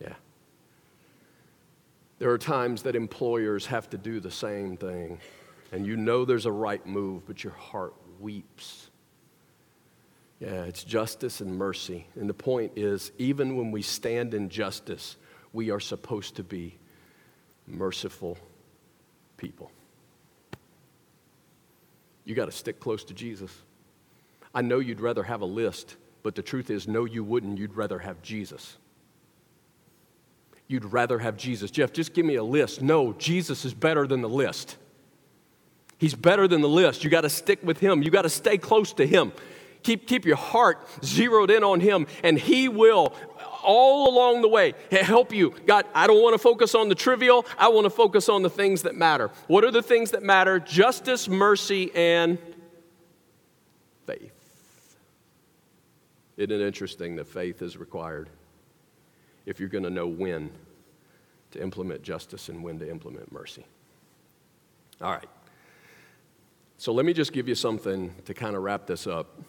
[0.00, 0.14] Yeah.
[2.20, 5.18] There are times that employers have to do the same thing,
[5.72, 8.88] and you know there's a right move, but your heart weeps.
[10.38, 12.06] Yeah, it's justice and mercy.
[12.14, 15.16] And the point is, even when we stand in justice,
[15.52, 16.78] we are supposed to be
[17.66, 18.38] merciful
[19.36, 19.70] people.
[22.24, 23.50] You got to stick close to Jesus.
[24.54, 27.58] I know you'd rather have a list, but the truth is, no, you wouldn't.
[27.58, 28.76] You'd rather have Jesus.
[30.68, 31.70] You'd rather have Jesus.
[31.70, 32.80] Jeff, just give me a list.
[32.82, 34.76] No, Jesus is better than the list.
[35.98, 37.04] He's better than the list.
[37.04, 39.32] You got to stick with Him, you got to stay close to Him.
[39.82, 43.14] Keep, keep your heart zeroed in on Him, and He will
[43.62, 45.54] all along the way help you.
[45.66, 48.50] God, I don't want to focus on the trivial, I want to focus on the
[48.50, 49.30] things that matter.
[49.46, 50.58] What are the things that matter?
[50.58, 52.38] Justice, mercy, and
[54.06, 54.32] faith.
[56.36, 58.30] Isn't it interesting that faith is required
[59.46, 60.50] if you're going to know when
[61.52, 63.64] to implement justice and when to implement mercy?
[65.00, 65.28] All right.
[66.78, 69.40] So let me just give you something to kind of wrap this up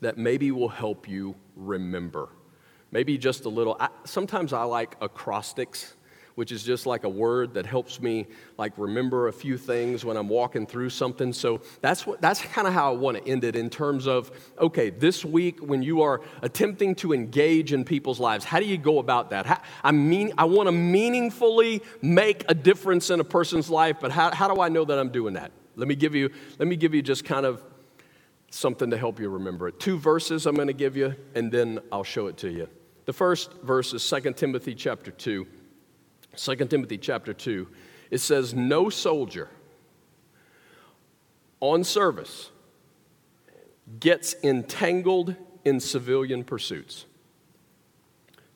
[0.00, 2.28] that maybe will help you remember
[2.92, 3.76] maybe just a little.
[3.80, 5.94] I, sometimes I like acrostics,
[6.34, 8.26] which is just like a word that helps me
[8.56, 11.32] like remember a few things when I'm walking through something.
[11.32, 14.30] So that's what that's kind of how I want to end it in terms of
[14.58, 18.78] okay, this week when you are attempting to engage in people's lives, how do you
[18.78, 19.46] go about that?
[19.46, 24.12] How, I mean, I want to meaningfully make a difference in a person's life, but
[24.12, 25.50] how, how do I know that I'm doing that?
[25.76, 27.62] Let me give you let me give you just kind of
[28.50, 29.80] something to help you remember it.
[29.80, 32.68] Two verses I'm going to give you, and then I'll show it to you.
[33.04, 35.46] The first verse is 2 Timothy chapter 2.
[36.36, 37.68] 2 Timothy chapter 2.
[38.10, 39.48] It says, No soldier
[41.60, 42.50] on service
[44.00, 47.06] gets entangled in civilian pursuits,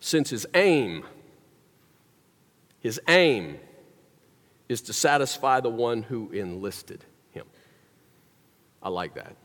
[0.00, 1.04] since his aim,
[2.80, 3.58] his aim
[4.68, 7.46] is to satisfy the one who enlisted him.
[8.82, 9.36] I like that.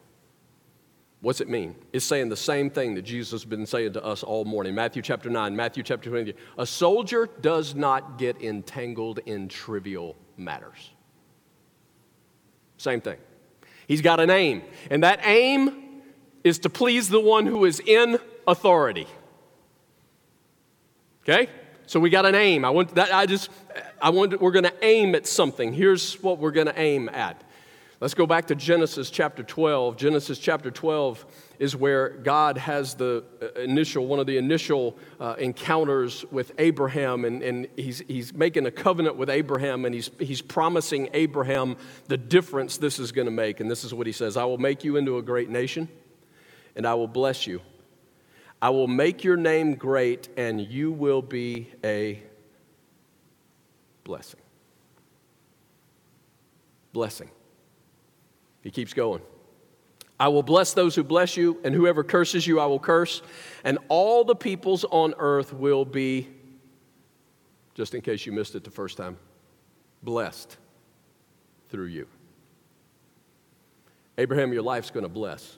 [1.22, 1.76] What's it mean?
[1.94, 4.74] It's saying the same thing that Jesus has been saying to us all morning.
[4.74, 6.34] Matthew chapter 9, Matthew chapter 20.
[6.58, 10.90] A soldier does not get entangled in trivial matters.
[12.78, 13.18] Same thing.
[13.88, 16.02] He's got an aim, and that aim
[16.44, 19.06] is to please the one who is in authority.
[21.24, 21.50] Okay?
[21.86, 22.66] So we got an aim.
[22.66, 23.52] I want that I just
[24.02, 25.74] I want we're going to aim at something.
[25.74, 27.44] Here's what we're going to aim at.
[28.02, 29.96] Let's go back to Genesis chapter 12.
[29.96, 31.24] Genesis chapter 12
[31.60, 37.26] is where God has the uh, initial, one of the initial uh, encounters with Abraham,
[37.26, 41.78] and, and he's, he's making a covenant with Abraham, and he's, he's promising Abraham
[42.08, 43.60] the difference this is going to make.
[43.60, 45.88] And this is what he says I will make you into a great nation,
[46.76, 47.62] and I will bless you.
[48.64, 52.24] I will make your name great, and you will be a
[54.04, 54.42] blessing.
[56.94, 57.30] Blessing.
[58.62, 59.22] He keeps going.
[60.20, 63.24] I will bless those who bless you, and whoever curses you, I will curse.
[63.64, 66.28] And all the peoples on earth will be,
[67.74, 69.18] just in case you missed it the first time,
[70.04, 70.58] blessed
[71.70, 72.08] through you.
[74.18, 75.58] Abraham, your life's going to bless.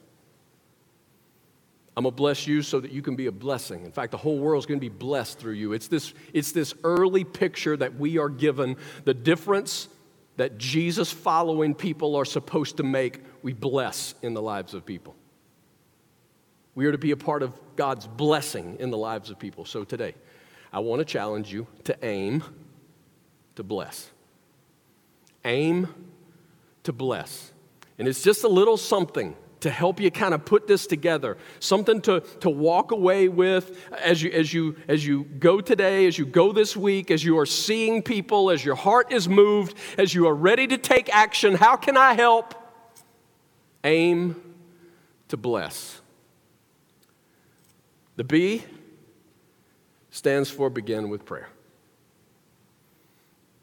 [1.97, 3.85] I'm going to bless you so that you can be a blessing.
[3.85, 5.73] In fact, the whole world's going to be blessed through you.
[5.73, 9.89] It's this, it's this early picture that we are given the difference
[10.37, 15.15] that Jesus following people are supposed to make, we bless in the lives of people.
[16.75, 19.65] We are to be a part of God's blessing in the lives of people.
[19.65, 20.15] So today,
[20.71, 22.43] I want to challenge you to aim
[23.55, 24.09] to bless.
[25.45, 25.93] Aim
[26.83, 27.51] to bless.
[27.99, 31.37] And it's just a little something to help you kind of put this together.
[31.59, 36.17] Something to, to walk away with as you, as, you, as you go today as
[36.17, 40.13] you go this week as you are seeing people as your heart is moved as
[40.13, 42.55] you are ready to take action how can i help?
[43.85, 44.41] Aim
[45.29, 46.01] to bless.
[48.15, 48.63] The b
[50.09, 51.49] stands for begin with prayer.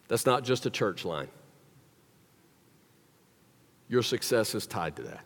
[0.09, 1.28] That's not just a church line.
[3.88, 5.24] Your success is tied to that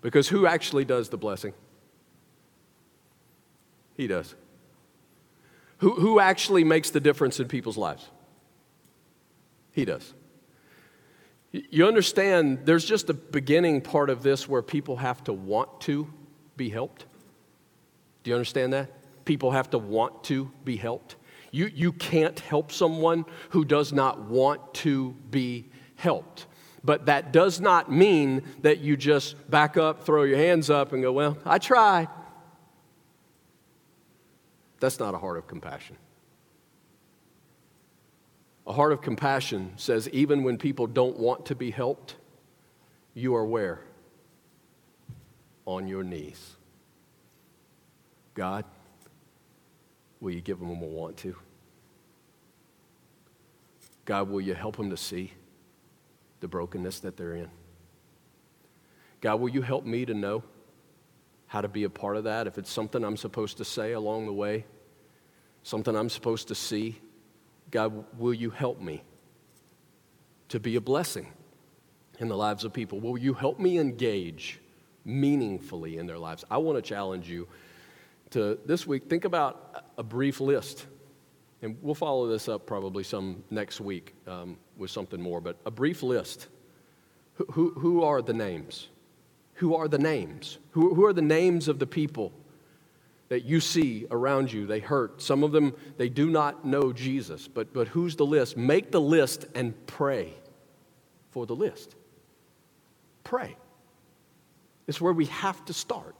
[0.00, 1.52] because who actually does the blessing?
[3.96, 4.34] He does.
[5.78, 8.08] Who, who actually makes the difference in people's lives?
[9.72, 10.14] He does.
[11.52, 16.12] You understand, there's just a beginning part of this where people have to want to
[16.56, 17.06] be helped.
[18.22, 18.90] Do you understand that?
[19.24, 21.16] People have to want to be helped.
[21.50, 26.46] You, you can't help someone who does not want to be helped.
[26.84, 31.02] But that does not mean that you just back up, throw your hands up, and
[31.02, 32.08] go, Well, I tried.
[34.80, 35.96] That's not a heart of compassion.
[38.66, 42.16] A heart of compassion says, even when people don't want to be helped,
[43.14, 43.80] you are where?
[45.64, 46.56] On your knees.
[48.34, 48.64] God,
[50.20, 51.34] will you give them a want to?
[54.04, 55.32] God, will you help them to see?
[56.40, 57.50] The brokenness that they're in.
[59.20, 60.42] God, will you help me to know
[61.46, 62.46] how to be a part of that?
[62.46, 64.64] If it's something I'm supposed to say along the way,
[65.62, 67.00] something I'm supposed to see,
[67.70, 69.02] God, will you help me
[70.48, 71.32] to be a blessing
[72.18, 73.00] in the lives of people?
[73.00, 74.60] Will you help me engage
[75.04, 76.44] meaningfully in their lives?
[76.50, 77.48] I want to challenge you
[78.30, 80.86] to this week think about a brief list
[81.62, 85.70] and we'll follow this up probably some next week um, with something more, but a
[85.70, 86.46] brief list.
[87.34, 88.88] Who, who, who are the names?
[89.54, 90.58] Who are the names?
[90.70, 92.32] Who, who are the names of the people
[93.28, 94.66] that you see around you?
[94.66, 95.20] They hurt.
[95.20, 98.56] Some of them, they do not know Jesus, but, but who's the list?
[98.56, 100.32] Make the list and pray
[101.30, 101.94] for the list.
[103.24, 103.56] Pray.
[104.86, 106.16] It's where we have to start,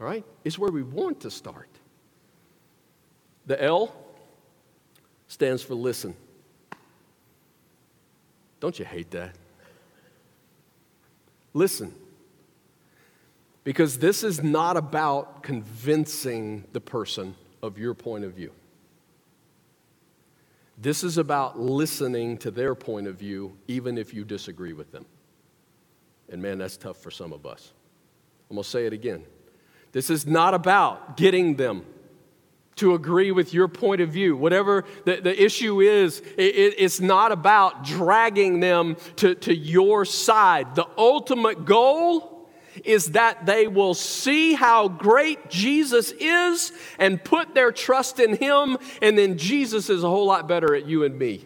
[0.00, 0.24] all right?
[0.44, 1.68] It's where we want to start.
[3.46, 3.94] The L,
[5.26, 6.14] stands for listen.
[8.64, 9.34] Don't you hate that?
[11.52, 11.94] Listen.
[13.62, 18.52] Because this is not about convincing the person of your point of view.
[20.78, 25.04] This is about listening to their point of view, even if you disagree with them.
[26.30, 27.70] And man, that's tough for some of us.
[28.48, 29.24] I'm going to say it again.
[29.92, 31.84] This is not about getting them
[32.76, 34.36] to agree with your point of view.
[34.36, 40.74] Whatever the, the issue is, it, it's not about dragging them to, to your side.
[40.74, 42.48] The ultimate goal
[42.84, 48.78] is that they will see how great Jesus is and put their trust in Him,
[49.00, 51.44] and then Jesus is a whole lot better at you and me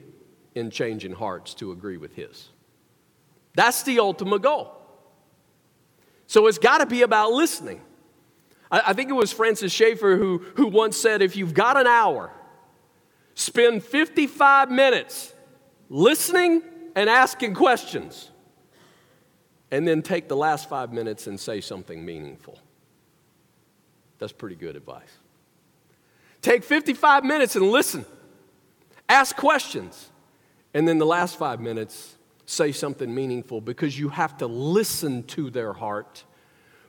[0.55, 2.49] in changing hearts to agree with His.
[3.55, 4.74] That's the ultimate goal.
[6.26, 7.81] So it's got to be about listening.
[8.71, 12.31] I, think it was Francis Schaeffer who, who once said if you've got an hour,
[13.35, 15.33] spend 55 minutes
[15.89, 16.62] listening
[16.95, 18.31] and asking questions,
[19.71, 22.59] and then take the last five minutes and say something meaningful.
[24.19, 25.16] That's pretty good advice.
[26.43, 28.05] Take 55 minutes and listen,
[29.09, 30.11] ask questions,
[30.75, 35.51] and then the last five minutes, say something meaningful because you have to listen to
[35.51, 36.25] their heart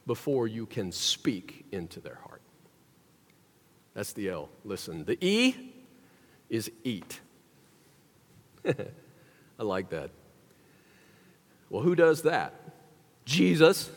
[0.09, 2.41] before you can speak into their heart.
[3.93, 4.49] That's the L.
[4.65, 5.05] Listen.
[5.05, 5.55] The E
[6.49, 7.21] is eat.
[8.65, 8.73] I
[9.59, 10.09] like that.
[11.69, 12.55] Well, who does that?
[13.23, 13.87] Jesus.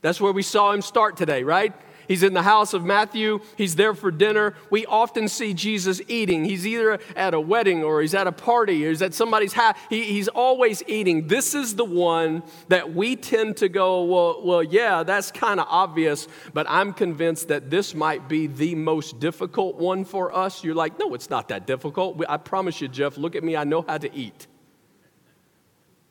[0.00, 1.72] That's where we saw him start today, right?
[2.08, 3.40] He's in the house of Matthew.
[3.56, 4.54] He's there for dinner.
[4.70, 6.44] We often see Jesus eating.
[6.44, 9.76] He's either at a wedding or he's at a party or he's at somebody's house.
[9.88, 11.28] He, he's always eating.
[11.28, 15.66] This is the one that we tend to go, well, well yeah, that's kind of
[15.68, 20.64] obvious, but I'm convinced that this might be the most difficult one for us.
[20.64, 22.22] You're like, no, it's not that difficult.
[22.28, 23.56] I promise you, Jeff, look at me.
[23.56, 24.46] I know how to eat.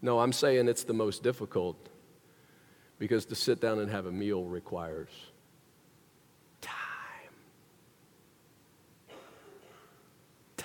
[0.02, 1.90] No, I'm saying it's the most difficult
[3.00, 5.10] because to sit down and have a meal requires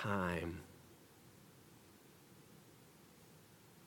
[0.03, 0.61] time.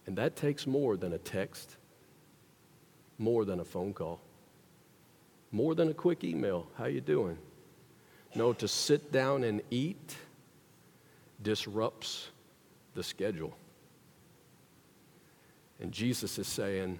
[0.05, 1.76] And that takes more than a text,
[3.18, 4.20] more than a phone call,
[5.51, 6.68] more than a quick email.
[6.78, 7.38] How you doing?
[8.36, 10.16] No, to sit down and eat
[11.41, 12.30] disrupts
[12.95, 13.55] the schedule.
[15.80, 16.99] And Jesus is saying,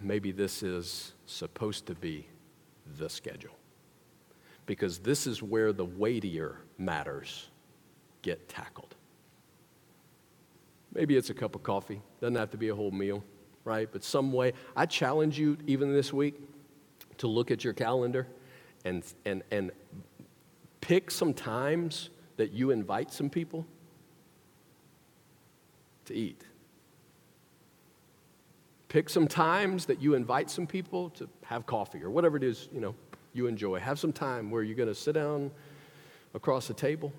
[0.00, 2.26] maybe this is supposed to be
[2.98, 3.54] the schedule.
[4.66, 7.48] Because this is where the weightier matters
[8.22, 8.94] get tackled.
[10.94, 13.24] Maybe it's a cup of coffee, doesn't have to be a whole meal,
[13.64, 13.88] right?
[13.90, 16.40] But some way, I challenge you, even this week,
[17.18, 18.26] to look at your calendar
[18.84, 19.72] and, and, and
[20.80, 23.66] pick some times that you invite some people
[26.06, 26.42] to eat.
[28.88, 32.68] Pick some times that you invite some people to have coffee or whatever it is,
[32.72, 32.94] you know,
[33.34, 33.78] you enjoy.
[33.80, 35.50] Have some time where you're going to sit down
[36.32, 37.12] across the table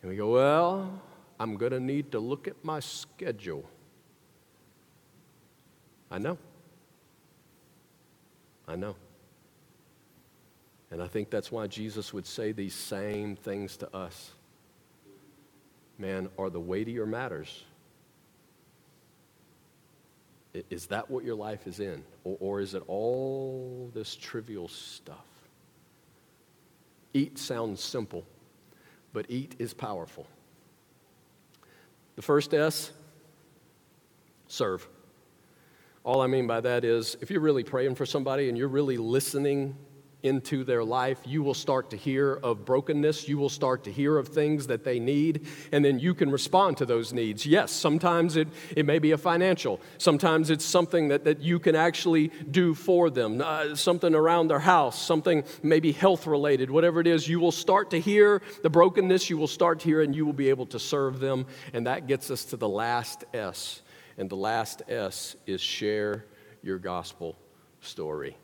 [0.00, 1.02] and we go, well,
[1.38, 3.68] I'm going to need to look at my schedule.
[6.10, 6.38] I know.
[8.66, 8.96] I know.
[10.90, 14.32] And I think that's why Jesus would say these same things to us.
[15.98, 17.64] Man, are the weightier matters
[20.52, 22.04] is that what your life is in?
[22.24, 25.26] Or, or is it all this trivial stuff?
[27.12, 28.24] Eat sounds simple,
[29.12, 30.26] but eat is powerful.
[32.16, 32.92] The first S,
[34.48, 34.86] serve.
[36.04, 38.96] All I mean by that is if you're really praying for somebody and you're really
[38.96, 39.76] listening
[40.22, 43.28] into their life, you will start to hear of brokenness.
[43.28, 46.76] You will start to hear of things that they need, and then you can respond
[46.78, 47.46] to those needs.
[47.46, 51.74] Yes, sometimes it, it may be a financial, sometimes it's something that, that you can
[51.74, 57.06] actually do for them, uh, something around their house, something maybe health related, whatever it
[57.06, 57.28] is.
[57.28, 60.32] You will start to hear the brokenness, you will start to hear, and you will
[60.32, 61.46] be able to serve them.
[61.72, 63.82] And that gets us to the last S.
[64.18, 66.26] And the last S is share
[66.62, 67.36] your gospel
[67.80, 68.36] story.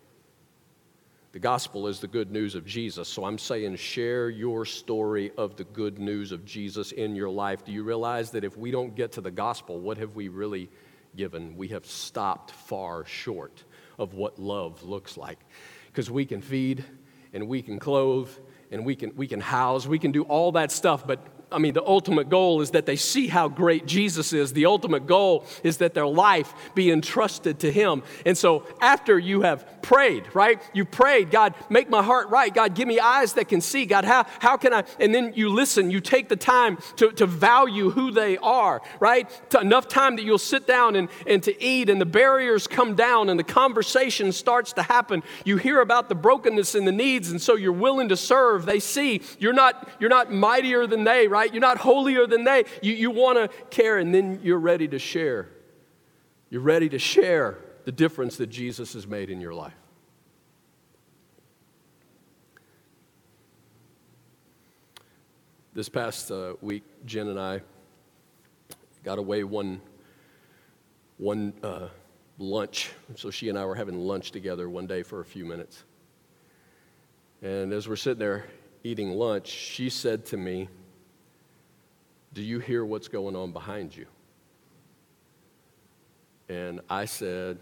[1.36, 3.10] The gospel is the good news of Jesus.
[3.10, 7.62] So I'm saying share your story of the good news of Jesus in your life.
[7.62, 10.70] Do you realize that if we don't get to the gospel, what have we really
[11.14, 11.54] given?
[11.54, 13.64] We have stopped far short
[13.98, 15.38] of what love looks like.
[15.88, 16.82] Because we can feed
[17.34, 18.30] and we can clothe
[18.70, 21.20] and we can, we can house, we can do all that stuff, but
[21.52, 24.52] I mean, the ultimate goal is that they see how great Jesus is.
[24.52, 28.02] The ultimate goal is that their life be entrusted to Him.
[28.24, 30.60] And so, after you have prayed, right?
[30.74, 32.52] You prayed, God, make my heart right.
[32.52, 33.86] God, give me eyes that can see.
[33.86, 34.82] God, how, how can I?
[34.98, 39.30] And then you listen, you take the time to, to value who they are, right?
[39.50, 42.96] To enough time that you'll sit down and, and to eat, and the barriers come
[42.96, 45.22] down, and the conversation starts to happen.
[45.44, 48.66] You hear about the brokenness and the needs, and so you're willing to serve.
[48.66, 51.35] They see you're not, you're not mightier than they, right?
[51.44, 52.64] You're not holier than they.
[52.82, 55.48] You, you want to care, and then you're ready to share.
[56.50, 59.74] You're ready to share the difference that Jesus has made in your life.
[65.72, 67.60] This past uh, week, Jen and I
[69.04, 69.80] got away one,
[71.18, 71.88] one uh,
[72.38, 72.90] lunch.
[73.14, 75.84] So she and I were having lunch together one day for a few minutes.
[77.42, 78.46] And as we're sitting there
[78.84, 80.68] eating lunch, she said to me,
[82.36, 84.04] do you hear what's going on behind you?
[86.50, 87.58] And I said,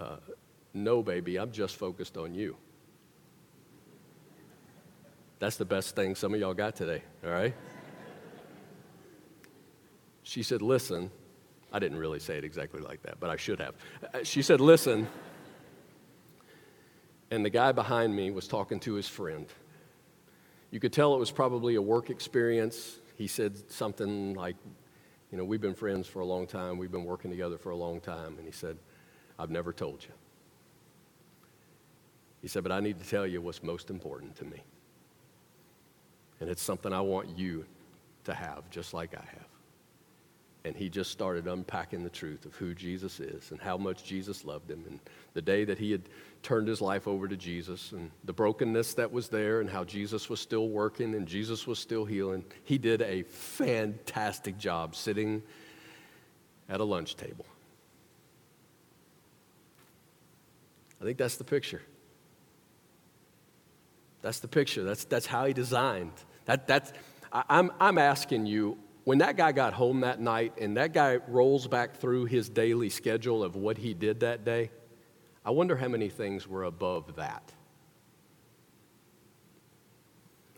[0.00, 0.16] uh,
[0.74, 2.56] No, baby, I'm just focused on you.
[5.38, 7.54] That's the best thing some of y'all got today, all right?
[10.24, 11.08] she said, Listen,
[11.72, 13.76] I didn't really say it exactly like that, but I should have.
[14.12, 15.06] Uh, she said, Listen,
[17.30, 19.46] and the guy behind me was talking to his friend.
[20.72, 24.56] You could tell it was probably a work experience he said something like,
[25.30, 27.76] You know, we've been friends for a long time, we've been working together for a
[27.76, 28.36] long time.
[28.38, 28.76] And he said,
[29.38, 30.14] I've never told you.
[32.40, 34.62] He said, But I need to tell you what's most important to me.
[36.40, 37.64] And it's something I want you
[38.24, 39.51] to have, just like I have.
[40.64, 44.44] And he just started unpacking the truth of who Jesus is and how much Jesus
[44.44, 44.84] loved him.
[44.86, 45.00] And
[45.34, 46.02] the day that he had
[46.44, 50.28] turned his life over to Jesus and the brokenness that was there and how Jesus
[50.28, 55.42] was still working and Jesus was still healing, he did a fantastic job sitting
[56.68, 57.44] at a lunch table.
[61.00, 61.82] I think that's the picture.
[64.22, 64.84] That's the picture.
[64.84, 66.12] That's, that's how he designed.
[66.44, 66.92] That, that's,
[67.32, 71.16] I, I'm, I'm asking you when that guy got home that night and that guy
[71.28, 74.70] rolls back through his daily schedule of what he did that day,
[75.44, 77.52] I wonder how many things were above that.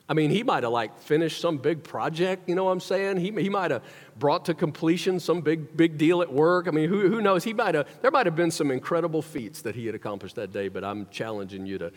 [0.07, 3.17] I mean, he might have like finished some big project, you know what I'm saying?
[3.17, 3.83] He, he might have
[4.19, 6.69] brought to completion some big, big deal at work.
[6.69, 7.43] I mean, who, who knows?
[7.43, 10.53] He might have, there might have been some incredible feats that he had accomplished that
[10.53, 11.91] day, but I'm challenging you to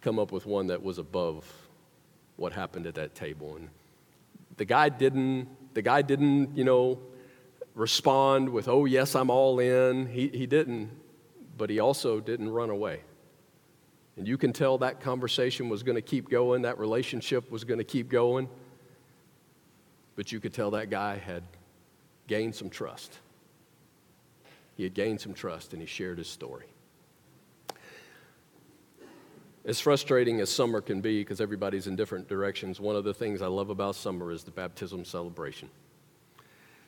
[0.00, 1.44] come up with one that was above
[2.36, 3.56] what happened at that table.
[3.56, 3.68] And
[4.56, 6.98] the guy didn't, the guy didn't, you know,
[7.74, 10.06] respond with, oh, yes, I'm all in.
[10.06, 10.90] He, he didn't,
[11.58, 13.00] but he also didn't run away.
[14.16, 17.78] And you can tell that conversation was going to keep going, that relationship was going
[17.78, 18.48] to keep going.
[20.14, 21.42] But you could tell that guy had
[22.28, 23.18] gained some trust.
[24.76, 26.66] He had gained some trust and he shared his story.
[29.66, 33.40] As frustrating as summer can be because everybody's in different directions, one of the things
[33.40, 35.70] I love about summer is the baptism celebration.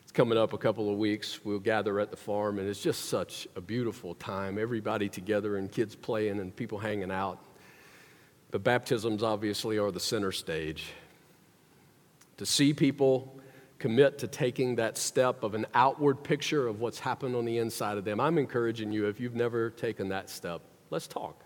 [0.03, 1.43] It's coming up a couple of weeks.
[1.43, 4.59] We'll gather at the farm, and it's just such a beautiful time.
[4.59, 7.43] Everybody together, and kids playing, and people hanging out.
[8.51, 10.85] But baptisms obviously are the center stage.
[12.37, 13.39] To see people
[13.79, 17.97] commit to taking that step of an outward picture of what's happened on the inside
[17.97, 20.61] of them, I'm encouraging you, if you've never taken that step,
[20.91, 21.43] let's talk.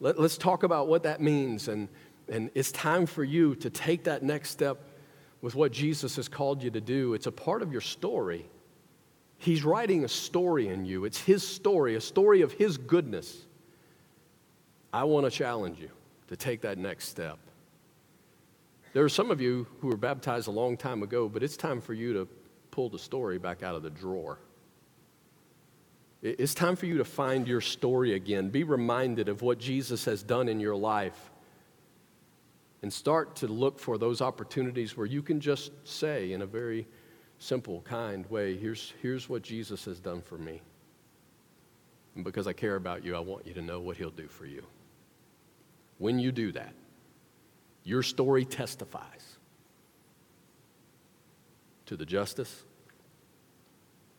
[0.00, 1.68] Let, us talk about what that means.
[1.68, 1.88] And,
[2.28, 4.78] and it's time for you to take that next step
[5.40, 7.14] with what Jesus has called you to do.
[7.14, 8.48] It's a part of your story.
[9.38, 13.46] He's writing a story in you, it's His story, a story of His goodness.
[14.92, 15.90] I want to challenge you
[16.28, 17.38] to take that next step.
[18.94, 21.80] There are some of you who were baptized a long time ago, but it's time
[21.80, 22.28] for you to
[22.70, 24.38] pull the story back out of the drawer.
[26.20, 28.48] It's time for you to find your story again.
[28.48, 31.30] Be reminded of what Jesus has done in your life.
[32.82, 36.86] And start to look for those opportunities where you can just say, in a very
[37.38, 40.60] simple, kind way, here's, here's what Jesus has done for me.
[42.14, 44.46] And because I care about you, I want you to know what he'll do for
[44.46, 44.64] you.
[45.98, 46.72] When you do that,
[47.84, 49.38] your story testifies
[51.86, 52.64] to the justice,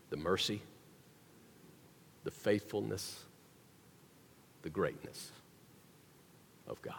[0.09, 0.61] the mercy,
[2.23, 3.23] the faithfulness,
[4.61, 5.31] the greatness
[6.67, 6.95] of God.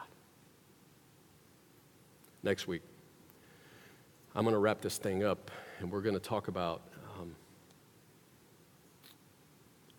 [2.42, 2.82] Next week,
[4.34, 6.82] I'm going to wrap this thing up and we're going to talk about.
[7.18, 7.34] Um,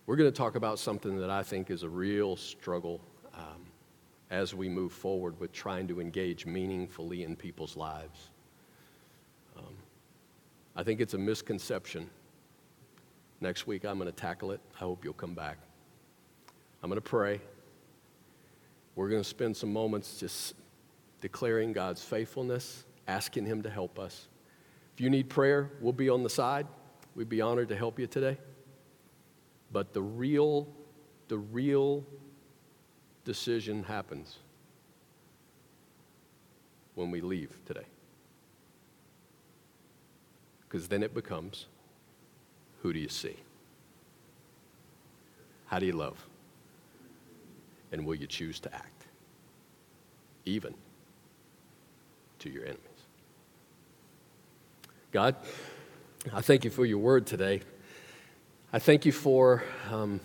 [0.05, 2.99] we're going to talk about something that I think is a real struggle
[3.35, 3.65] um,
[4.31, 8.29] as we move forward with trying to engage meaningfully in people's lives.
[9.57, 9.75] Um,
[10.75, 12.09] I think it's a misconception
[13.41, 14.61] Next week, I'm going to tackle it.
[14.75, 15.57] I hope you'll come back.
[16.83, 17.41] I'm going to pray.
[18.95, 20.53] We're going to spend some moments just
[21.21, 24.27] declaring God's faithfulness, asking Him to help us.
[24.93, 26.67] If you need prayer, we'll be on the side.
[27.15, 28.37] We'd be honored to help you today.
[29.71, 30.67] But the real,
[31.27, 32.05] the real
[33.25, 34.37] decision happens
[36.93, 37.85] when we leave today.
[40.67, 41.65] Because then it becomes
[42.81, 43.35] who do you see?
[45.67, 46.27] How do you love?
[47.91, 49.05] And will you choose to act?
[50.45, 50.73] Even
[52.39, 52.81] to your enemies.
[55.11, 55.35] God,
[56.33, 57.61] I thank you for your word today.
[58.73, 60.19] I thank you for um,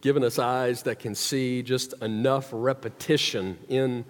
[0.00, 4.04] giving us eyes that can see just enough repetition in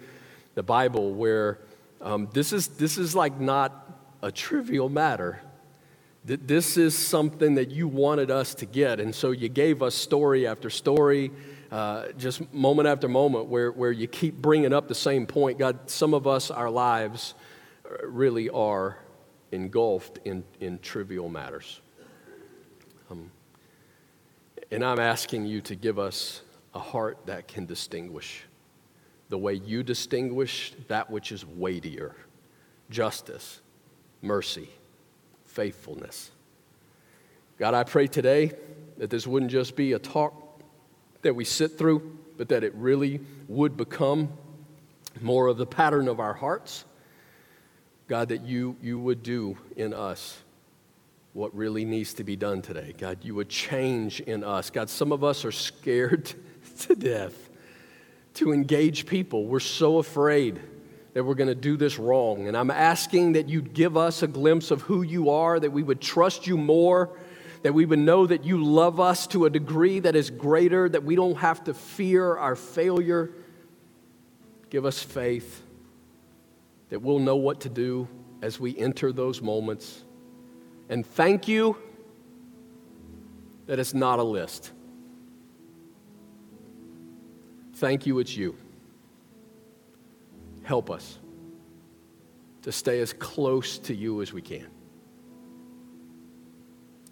[0.55, 1.59] the Bible where
[2.01, 5.39] um, this, is, this is like not a trivial matter
[6.25, 8.99] this is something that you wanted us to get.
[8.99, 11.31] And so you gave us story after story,
[11.69, 15.59] uh, just moment after moment, where, where you keep bringing up the same point.
[15.59, 17.35] God, some of us, our lives
[18.05, 18.97] really are
[19.51, 21.81] engulfed in, in trivial matters.
[23.11, 23.29] Um,
[24.71, 26.41] and I'm asking you to give us
[26.73, 28.45] a heart that can distinguish
[29.29, 32.15] the way you distinguish that which is weightier
[32.89, 33.61] justice,
[34.21, 34.69] mercy
[35.53, 36.31] faithfulness.
[37.59, 38.51] God, I pray today
[38.97, 40.33] that this wouldn't just be a talk
[41.21, 44.29] that we sit through, but that it really would become
[45.21, 46.85] more of the pattern of our hearts.
[48.07, 50.39] God, that you, you would do in us
[51.33, 52.93] what really needs to be done today.
[52.97, 54.71] God, you would change in us.
[54.71, 56.33] God, some of us are scared
[56.79, 57.49] to death
[58.35, 59.45] to engage people.
[59.45, 60.59] We're so afraid
[61.13, 62.47] that we're going to do this wrong.
[62.47, 65.83] And I'm asking that you'd give us a glimpse of who you are, that we
[65.83, 67.09] would trust you more,
[67.61, 71.03] that we would know that you love us to a degree that is greater, that
[71.03, 73.31] we don't have to fear our failure.
[74.69, 75.61] Give us faith
[76.89, 78.07] that we'll know what to do
[78.41, 80.03] as we enter those moments.
[80.89, 81.77] And thank you
[83.67, 84.71] that it's not a list.
[87.75, 88.57] Thank you, it's you
[90.63, 91.19] help us
[92.63, 94.67] to stay as close to you as we can.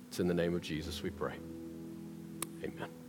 [0.07, 1.35] It's in the name of Jesus we pray.
[2.63, 3.00] Amen.